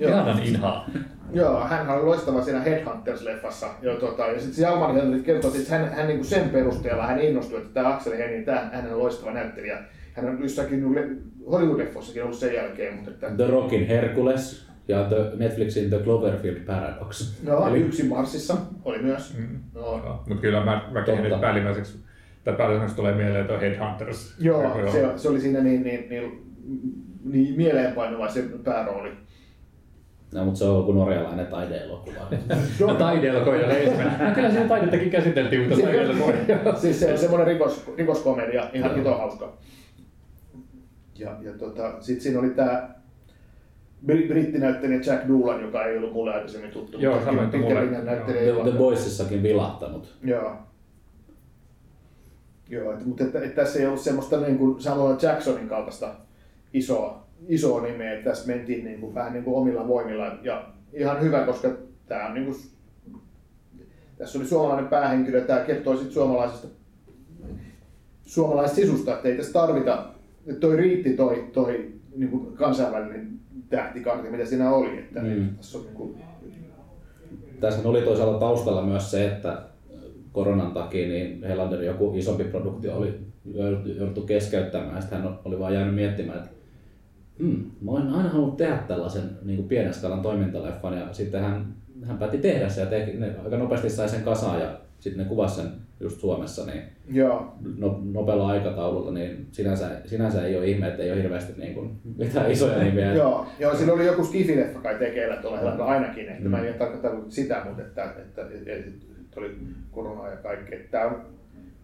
Joo. 0.00 0.10
Ihanan 0.10 0.42
Inhaa. 0.42 0.90
Joo, 1.32 1.60
hän 1.60 1.90
oli 1.90 2.04
loistava 2.04 2.42
siinä 2.42 2.62
Headhunters-leffassa. 2.64 3.66
Joo, 3.82 3.96
tota, 3.96 4.26
ja 4.26 4.34
sitten 4.38 4.54
se 4.54 4.62
Jalmari 4.62 5.00
Henrik 5.00 5.24
kertoi, 5.24 5.56
että 5.56 5.78
hän, 5.78 5.92
hän 5.92 6.08
niin 6.08 6.24
sen 6.24 6.48
perusteella 6.48 7.06
hän 7.06 7.20
innostui, 7.20 7.58
että 7.58 7.74
tämä 7.74 7.94
Axel 7.94 8.16
Henning, 8.18 8.44
tämä, 8.44 8.70
hän 8.72 8.92
on 8.92 8.98
loistava 8.98 9.32
näyttelijä. 9.32 9.78
Hän 10.12 10.28
on 10.28 10.42
jossakin 10.42 10.94
le- 10.94 11.08
Hollywood-leffossakin 11.50 12.22
ollut 12.22 12.38
sen 12.38 12.54
jälkeen, 12.54 12.94
mutta 12.94 13.10
että, 13.10 13.30
The 13.36 13.46
Rockin 13.46 13.86
Hercules 13.86 14.69
ja 14.90 15.04
the 15.04 15.16
Netflixin 15.36 15.88
The 15.88 15.98
Cloverfield 15.98 16.60
Paradox. 16.66 17.42
no, 17.42 17.68
Eli 17.68 17.80
yksi 17.80 18.02
Marsissa 18.02 18.56
oli 18.84 19.02
myös. 19.02 19.34
Mm. 19.38 19.60
No, 19.74 20.22
Mutta 20.28 20.40
kyllä 20.42 20.64
mä, 20.64 20.64
mä 20.64 20.82
Totta. 21.00 21.22
kehdin 21.22 21.40
päällimmäiseksi, 21.40 21.98
tai 22.44 22.54
päällimmäiseksi 22.54 22.96
tulee 22.96 23.14
mieleen 23.14 23.46
tuo 23.46 23.60
Headhunters. 23.60 24.34
Joo, 24.38 24.90
se, 24.92 25.12
se 25.16 25.28
oli 25.28 25.40
siinä 25.40 25.60
niin, 25.60 25.82
niin, 25.82 26.08
niin, 26.08 26.42
niin 27.24 27.56
mieleenpainuva 27.56 28.28
se 28.28 28.44
päärooli. 28.64 29.10
No, 30.34 30.44
mutta 30.44 30.58
se 30.58 30.64
on 30.64 30.76
joku 30.76 30.92
norjalainen 30.92 31.46
taideelokuva. 31.46 32.20
No 32.80 32.86
oli 33.50 33.64
ensimmäinen. 33.64 34.28
No, 34.28 34.34
kyllä 34.34 34.50
siinä 34.50 34.68
taidettakin 34.68 35.10
käsiteltiin, 35.10 35.68
mutta 35.68 35.82
taideelkoja. 35.82 36.76
siis 36.80 37.00
se 37.00 37.12
on 37.12 37.18
semmoinen 37.18 37.46
rikos, 37.46 37.84
rikoskomedia, 37.96 38.70
ihan 38.72 38.94
hito 38.94 39.18
hauska. 39.18 39.52
Ja, 41.18 41.36
ja 41.40 41.52
tota, 41.52 41.92
sitten 42.00 42.22
siinä 42.22 42.38
oli 42.40 42.50
tämä 42.50 42.99
brittinäyttelijä 44.06 45.00
Jack 45.06 45.28
Doolan, 45.28 45.62
joka 45.62 45.84
ei 45.84 45.96
ollut 45.96 46.12
mulle 46.12 46.34
aikaisemmin 46.34 46.70
tuttu. 46.70 46.98
Joo, 46.98 47.14
mutta 47.14 47.26
samoin, 47.26 47.44
että 47.44 47.56
mulle- 47.56 48.04
näyttelijä. 48.04 48.54
The, 48.54 48.70
The 48.70 48.78
Boysissakin 48.78 49.42
vilahtanut. 49.42 50.16
Joo. 50.24 50.52
Joo, 52.68 52.92
että, 52.92 53.04
mutta 53.04 53.24
että, 53.24 53.38
että 53.38 53.62
tässä 53.62 53.78
ei 53.78 53.86
ollut 53.86 54.00
semmoista 54.00 54.40
niin 54.40 54.58
kuin 54.58 54.80
Samuel 54.80 55.16
Jacksonin 55.22 55.68
kaltaista 55.68 56.14
isoa, 56.72 57.26
isoa 57.48 57.82
nimeä, 57.82 58.12
että 58.12 58.30
tässä 58.30 58.46
mentiin 58.46 58.84
niin 58.84 59.00
kuin, 59.00 59.14
vähän 59.14 59.32
niin 59.32 59.44
kuin 59.44 59.56
omilla 59.56 59.88
voimilla. 59.88 60.26
Ja 60.42 60.68
ihan 60.92 61.20
hyvä, 61.20 61.46
koska 61.46 61.68
tämä 62.06 62.26
on 62.26 62.34
niin 62.34 62.46
kuin, 62.46 62.56
tässä 64.18 64.38
oli 64.38 64.46
suomalainen 64.46 64.88
päähenkilö, 64.88 65.40
tämä 65.40 65.60
kertoo 65.60 65.96
sitten 65.96 66.14
suomalaisesta 66.14 66.68
suomalaisesta 68.22 68.76
sisusta, 68.76 69.14
että 69.14 69.28
ei 69.28 69.36
tässä 69.36 69.52
tarvita, 69.52 70.06
että 70.46 70.60
toi 70.60 70.76
riitti 70.76 71.12
toi, 71.12 71.50
toi 71.52 71.92
niin 72.16 72.30
kuin 72.30 72.56
kansainvälinen 72.56 73.39
tähtikartti, 73.70 74.30
mitä 74.30 74.44
siinä 74.44 74.70
oli. 74.74 74.98
Että 74.98 75.20
Mm. 75.20 75.56
tässä 75.56 75.78
on 75.78 75.84
niin 75.84 75.94
kuin, 75.94 76.14
Tässä 77.60 77.88
oli 77.88 78.02
toisaalta 78.02 78.38
taustalla 78.38 78.82
myös 78.82 79.10
se, 79.10 79.26
että 79.26 79.62
koronan 80.32 80.72
takia 80.72 81.08
niin 81.08 81.42
Helanderin 81.44 81.86
joku 81.86 82.12
isompi 82.16 82.44
produktio 82.44 82.96
oli 82.96 83.20
jouduttu 83.96 84.20
keskeyttämään. 84.22 84.94
Ja 84.94 85.00
sitten 85.00 85.22
hän 85.22 85.38
oli 85.44 85.58
vaan 85.58 85.74
jäänyt 85.74 85.94
miettimään, 85.94 86.38
että 86.38 86.50
hmm, 87.38 87.64
mä 87.80 87.90
oon 87.90 88.08
aina 88.14 88.28
halunnut 88.28 88.56
tehdä 88.56 88.76
tällaisen 88.76 89.22
niin 89.42 89.56
kuin 89.56 89.68
pienen 89.68 89.94
skalan 89.94 90.22
toimintaleffan. 90.22 90.98
Ja 90.98 91.12
sitten 91.12 91.40
hän, 91.40 91.74
hän 92.02 92.18
päätti 92.18 92.38
tehdä 92.38 92.68
sen 92.68 92.84
ja 92.84 92.90
teki, 92.90 93.16
ne 93.18 93.34
aika 93.44 93.56
nopeasti 93.56 93.90
sai 93.90 94.08
sen 94.08 94.22
kasaan 94.22 94.60
ja 94.60 94.80
sitten 95.00 95.22
ne 95.22 95.28
kuvasi 95.28 95.54
sen 95.54 95.70
just 96.00 96.20
Suomessa 96.20 96.66
niin 96.66 96.82
joo, 97.12 97.54
no, 97.78 98.00
nopealla 98.12 98.48
aikataululla, 98.48 99.10
niin 99.12 99.46
sinänsä, 99.52 99.90
sinänsä 100.06 100.46
ei 100.46 100.56
ole 100.56 100.66
ihme, 100.66 100.88
että 100.88 101.02
ei 101.02 101.10
ole 101.12 101.22
hirveästi 101.22 101.60
niin 101.60 101.74
kuin, 101.74 101.90
mitään 102.18 102.50
isoja 102.50 102.78
nimiä. 102.84 103.14
Joo, 103.14 103.46
joo, 103.58 103.74
siinä 103.76 103.92
oli 103.92 104.06
joku 104.06 104.24
skifileffa 104.24 104.80
kai 104.80 104.94
tekeillä 104.98 105.36
tuolla 105.36 105.74
Mm. 105.74 105.80
ainakin, 105.80 106.28
että 106.28 106.48
mä 106.48 106.58
Mm. 106.58 106.64
en 106.66 106.74
tarkoittanut 106.74 107.30
sitä, 107.32 107.62
mutta 107.64 107.82
että, 107.82 108.04
että, 108.04 108.42
että, 108.42 108.72
että 108.72 109.40
oli 109.40 109.56
koronaa 109.90 110.28
ja 110.30 110.36
kaikki. 110.36 110.74
Että 110.74 110.90
Tämä 110.90 111.04
on 111.06 111.22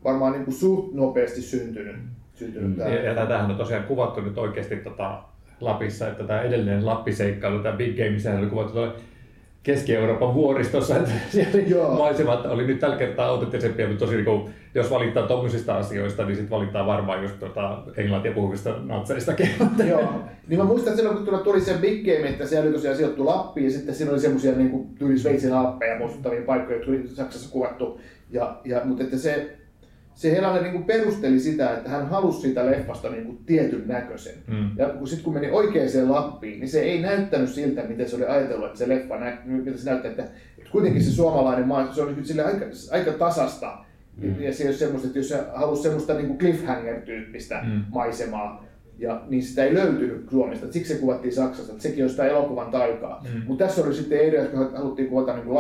varmaan 0.05 0.33
niin 0.33 0.45
kuin 0.45 0.55
suht 0.55 0.95
nopeasti 0.95 1.41
syntynyt. 1.41 1.97
syntynyt 2.35 2.69
Mm. 2.71 2.77
tämä. 2.77 2.91
Ja, 2.91 3.03
ja 3.05 3.15
tätähän 3.15 3.51
on 3.51 3.57
tosiaan 3.57 3.85
kuvattu 3.85 4.21
nyt 4.21 4.39
oikeasti 4.39 4.77
tota 4.77 5.23
Lapissa, 5.61 6.09
että 6.09 6.25
tämä 6.25 6.43
edellinen 6.43 6.87
Lappiseikkailu, 6.87 7.63
tämä 7.63 7.77
Big 7.77 7.97
Game, 7.97 8.19
sehän 8.19 8.39
oli 8.41 8.47
kuvattu 8.51 8.73
tuolla 8.73 8.95
Keski-Euroopan 9.67 10.35
vuoristossa, 10.35 10.97
että 10.97 11.11
siellä 11.31 11.61
Joo. 11.67 11.99
maisemat 11.99 12.47
oli 12.47 12.67
nyt 12.67 12.79
tällä 12.79 12.97
kertaa 12.97 13.29
autenttisempia, 13.29 13.89
mutta 13.89 14.05
tosi 14.05 14.17
niin 14.17 14.51
jos 14.75 14.91
valittaa 14.91 15.27
tuommoisista 15.27 15.77
asioista, 15.77 16.25
niin 16.25 16.37
sitten 16.37 16.51
valittaa 16.51 16.87
varmaan 16.87 17.23
just 17.23 17.39
tota 17.39 17.83
englantia 17.97 18.33
puhuvista 18.33 18.75
natseistakin. 18.85 19.49
Joo, 19.89 20.13
niin 20.49 20.59
mä 20.61 20.65
muistan, 20.65 20.89
että 20.93 20.97
silloin 20.97 21.17
kun 21.17 21.27
tuli, 21.27 21.43
tuli 21.43 21.61
se 21.61 21.75
Big 21.75 22.05
Game, 22.05 22.29
että 22.29 22.47
se 22.47 22.61
oli 22.61 22.73
tosiaan 22.73 22.97
sijoittu 22.97 23.27
Lappiin 23.27 23.65
ja 23.65 23.71
sitten 23.71 23.95
siinä 23.95 24.13
oli 24.13 24.21
semmoisia 24.21 24.53
niin 24.53 24.95
tyyli 24.99 25.19
Sveitsin 25.19 25.53
alppeja 25.53 25.99
muistuttavia 25.99 26.43
paikkoja, 26.43 26.77
jotka 26.77 26.91
oli 26.91 27.09
Saksassa 27.09 27.53
kuvattu. 27.53 28.01
Ja, 28.31 28.61
ja, 28.65 28.81
mutta 28.85 29.05
että 29.05 29.19
se, 29.19 29.57
se 30.17 30.33
Helanen 30.33 30.63
niin 30.63 30.73
kuin 30.73 30.85
perusteli 30.85 31.41
sitä, 31.41 31.77
että 31.77 31.91
hän 31.91 32.09
halusi 32.09 32.41
siitä 32.41 32.67
leffasta 32.67 33.11
niin 33.11 33.25
kuin 33.25 33.39
tietyn 33.47 33.83
näköisen. 33.87 34.35
Mm. 34.47 34.71
Ja 34.77 34.89
kun, 34.89 35.09
sit 35.09 35.23
kun 35.23 35.35
meni 35.35 35.51
oikeaan 35.51 35.89
Lappiin, 36.09 36.61
niin 36.61 36.69
se 36.69 36.81
ei 36.81 37.03
näyttänyt 37.03 37.51
siltä, 37.51 37.83
miten 37.83 38.09
se 38.09 38.17
oli 38.17 38.25
ajatellut, 38.25 38.67
että 38.67 38.79
se 38.79 38.89
leffa 38.89 39.17
nä, 39.17 39.39
miltä 39.45 39.79
se 39.79 39.91
näyttää. 39.91 40.11
Että, 40.11 40.23
että 40.59 40.71
kuitenkin 40.71 41.03
se 41.03 41.11
suomalainen 41.11 41.69
maa, 41.69 41.93
se 41.93 42.03
oli 42.03 42.15
sille 42.23 42.45
aika, 42.45 42.65
aika 42.91 43.13
tasasta. 43.13 43.79
Mm. 44.17 44.43
Ja 44.43 44.55
se 44.55 44.63
ei 44.63 44.69
ole 44.69 44.77
semmoista, 44.77 45.07
että 45.07 45.19
jos 45.19 45.29
se 45.29 45.39
halusi 45.55 45.83
semmoista 45.83 46.15
niin 46.15 46.27
kuin 46.27 46.39
cliffhanger-tyyppistä 46.39 47.63
Mm. 47.65 47.85
maisemaa, 47.89 48.66
ja 48.99 49.21
niin 49.29 49.43
sitä 49.43 49.65
ei 49.65 49.75
löytynyt 49.75 50.27
Suomesta, 50.31 50.73
siksi 50.73 50.95
se 50.95 51.01
kuvattiin 51.01 51.35
Saksasta, 51.35 51.73
että 51.73 51.83
sekin 51.83 52.05
on 52.05 52.11
sitä 52.11 52.25
elokuvan 52.25 52.71
taikaa. 52.71 53.25
Mm. 53.35 53.43
Mutta 53.47 53.65
tässä 53.65 53.85
oli 53.85 53.95
sitten 53.95 54.19
eri, 54.19 54.37
jotka 54.37 54.71
haluttiin 54.79 55.09
kuvata 55.09 55.33
niin 55.33 55.45
kuin 55.45 55.55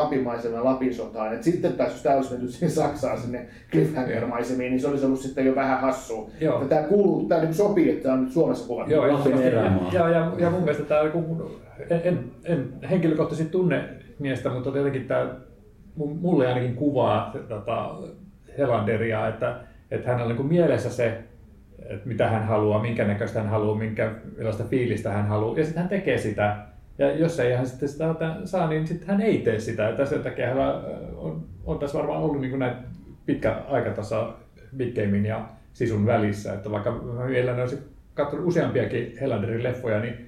Lapin 0.64 0.94
sotaan. 0.94 1.34
Et 1.34 1.42
sitten 1.42 1.72
taas, 1.72 1.92
jos 1.92 2.02
tämä 2.02 2.16
olisi 2.16 2.32
mennyt 2.32 2.50
sinne 2.50 2.68
Saksaan, 2.68 3.18
sinne 3.18 3.46
cliffhanger-maisemiin, 3.72 4.70
niin 4.70 4.80
se 4.80 4.88
olisi 4.88 5.06
ollut 5.06 5.20
sitten 5.20 5.46
jo 5.46 5.54
vähän 5.54 5.80
hassua. 5.80 6.30
Tämä 6.68 6.82
kuuluu, 6.82 7.28
tämä 7.28 7.40
niin 7.40 7.54
sopii, 7.54 7.90
että 7.90 8.02
tämä 8.02 8.14
on 8.14 8.24
nyt 8.24 8.32
Suomessa 8.32 8.66
kuvattu. 8.66 8.92
Joo, 8.92 9.06
ja, 9.92 10.08
ja, 10.08 10.32
ja 10.38 10.50
mun 10.50 10.60
mielestä 10.60 10.84
tämä, 10.84 11.08
kun 11.08 11.50
en, 11.90 12.00
en, 12.04 12.18
en 12.44 12.72
henkilökohtaisesti 12.90 13.52
tunne 13.52 13.84
miestä, 14.18 14.50
mutta 14.50 14.68
jotenkin 14.68 15.04
tämä 15.04 15.34
mulle 15.96 16.46
ainakin 16.46 16.74
kuvaa 16.74 17.34
tota, 17.48 17.94
Helanderia, 18.58 19.28
että, 19.28 19.60
että 19.90 20.10
hänellä 20.10 20.30
on 20.30 20.36
niin 20.36 20.46
mielessä 20.46 20.90
se, 20.90 21.18
että 21.78 22.08
mitä 22.08 22.28
hän 22.28 22.46
haluaa, 22.46 22.82
minkä 22.82 23.04
näköistä 23.04 23.40
hän 23.42 23.50
haluaa, 23.50 23.78
minkä, 23.78 24.12
millaista 24.36 24.64
fiilistä 24.64 25.12
hän 25.12 25.26
haluaa, 25.26 25.58
ja 25.58 25.64
sitten 25.64 25.82
hän 25.82 25.88
tekee 25.88 26.18
sitä. 26.18 26.66
Ja 26.98 27.16
jos 27.16 27.40
ei 27.40 27.54
hän 27.54 27.66
sitten 27.66 27.88
sitä 27.88 28.14
saa, 28.44 28.68
niin 28.68 28.86
sitten 28.86 29.08
hän 29.08 29.20
ei 29.20 29.38
tee 29.38 29.60
sitä. 29.60 29.82
Ja 29.82 30.06
sen 30.06 30.22
takia 30.22 30.46
hän 30.46 30.58
on, 31.16 31.44
on 31.64 31.78
tässä 31.78 31.98
varmaan 31.98 32.22
ollut 32.22 32.40
niin 32.40 32.58
näin 32.58 32.76
pitkä 33.26 33.62
aikatasa 33.68 34.34
Big 34.76 34.94
Gamein 34.94 35.26
ja 35.26 35.48
Sisun 35.72 36.06
välissä. 36.06 36.54
Että 36.54 36.70
vaikka 36.70 36.90
mä 36.90 37.24
mielelläni 37.24 37.60
olisin 37.60 37.78
katsonut 38.14 38.46
useampiakin 38.46 39.18
Helanderin 39.20 39.62
leffoja, 39.62 40.00
niin 40.00 40.26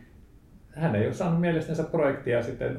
hän 0.71 0.95
ei 0.95 1.07
ole 1.07 1.15
saanut 1.15 1.41
mielestänsä 1.41 1.83
projektia 1.83 2.43
sitten 2.43 2.79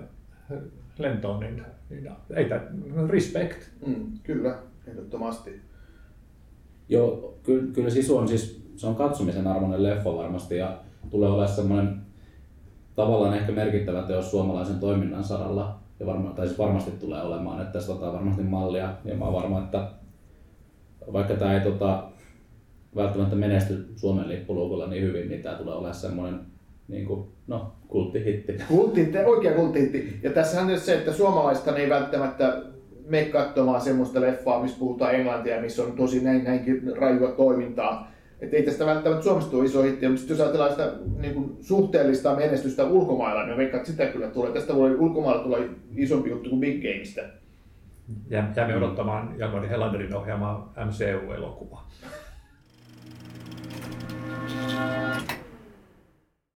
lentoon, 0.97 1.39
niin, 1.39 1.63
niin 1.89 2.11
ei 2.33 2.45
tämä, 2.45 2.61
respect. 3.09 3.63
Mm, 3.87 4.05
kyllä, 4.23 4.57
ehdottomasti. 4.87 5.61
Joo, 6.89 7.37
kyllä, 7.43 7.73
kyllä 7.73 7.89
Sisu 7.89 8.17
on 8.17 8.27
siis, 8.27 8.58
se 8.79 8.87
on 8.87 8.95
katsomisen 8.95 9.47
arvoinen 9.47 9.83
leffa 9.83 10.15
varmasti 10.15 10.57
ja 10.57 10.77
tulee 11.09 11.29
olemaan 11.29 11.49
semmoinen 11.49 12.01
tavallaan 12.95 13.33
ehkä 13.33 13.51
merkittävä 13.51 14.01
teos 14.01 14.31
suomalaisen 14.31 14.79
toiminnan 14.79 15.23
saralla 15.23 15.79
ja 15.99 16.05
varma, 16.05 16.29
tai 16.29 16.47
siis 16.47 16.59
varmasti 16.59 16.91
tulee 16.91 17.21
olemaan, 17.21 17.61
että 17.61 17.73
tästä 17.73 17.91
otetaan 17.91 18.13
varmasti 18.13 18.43
mallia. 18.43 18.93
Ja 19.05 19.15
mä 19.15 19.25
oon 19.25 19.33
varma, 19.33 19.59
että 19.59 19.87
vaikka 21.13 21.33
tämä 21.33 21.53
ei 21.53 21.59
tota, 21.59 22.03
välttämättä 22.95 23.35
menesty 23.35 23.93
Suomen 23.95 24.29
lippuluukulla 24.29 24.87
niin 24.87 25.03
hyvin, 25.03 25.29
niin 25.29 25.43
tämä 25.43 25.55
tulee 25.55 25.73
olemaan 25.73 25.95
semmoinen 25.95 26.39
niin 26.87 27.05
kuin, 27.05 27.27
no, 27.47 27.71
kulttihitti. 27.87 28.53
Kulttihitti, 28.67 29.17
oikea 29.17 29.55
kulttihitti. 29.55 30.19
Ja 30.23 30.29
tässähän 30.29 30.73
on 30.73 30.79
se, 30.79 30.95
että 30.95 31.13
suomalaista 31.13 31.77
ei 31.77 31.89
välttämättä 31.89 32.61
mene 33.07 33.25
katsomaan 33.25 33.81
semmoista 33.81 34.21
leffaa, 34.21 34.61
missä 34.61 34.79
puhutaan 34.79 35.15
englantia, 35.15 35.61
missä 35.61 35.83
on 35.83 35.91
tosi 35.91 36.23
näin, 36.23 36.43
näinkin 36.43 36.97
rajua 36.97 37.31
toimintaa. 37.31 38.08
Että 38.41 38.57
ei 38.57 38.63
tästä 38.63 38.85
välttämättä 38.85 39.23
Suomesta 39.23 39.51
tule 39.51 39.65
iso 39.65 39.81
hitti, 39.81 40.09
mutta 40.09 40.25
jos 40.29 40.39
ajatellaan 40.39 40.71
sitä 40.71 40.91
niin 41.17 41.33
kuin 41.33 41.57
suhteellista 41.61 42.35
menestystä 42.35 42.85
ulkomailla, 42.85 43.45
niin 43.45 43.57
veikkaan, 43.57 43.85
sitä 43.85 44.05
kyllä 44.05 44.27
tulee. 44.27 44.51
Tästä 44.51 44.75
voi 44.75 44.95
ulkomailla 44.95 45.43
tulla 45.43 45.57
isompi 45.95 46.29
juttu 46.29 46.49
kuin 46.49 46.59
Big 46.59 46.81
Gameista. 46.81 47.21
Jäämme 48.29 48.75
odottamaan 48.75 49.35
Jalmari 49.37 49.69
Helanderin 49.69 50.15
ohjaamaa 50.15 50.73
MCU-elokuvaa. 50.85 51.89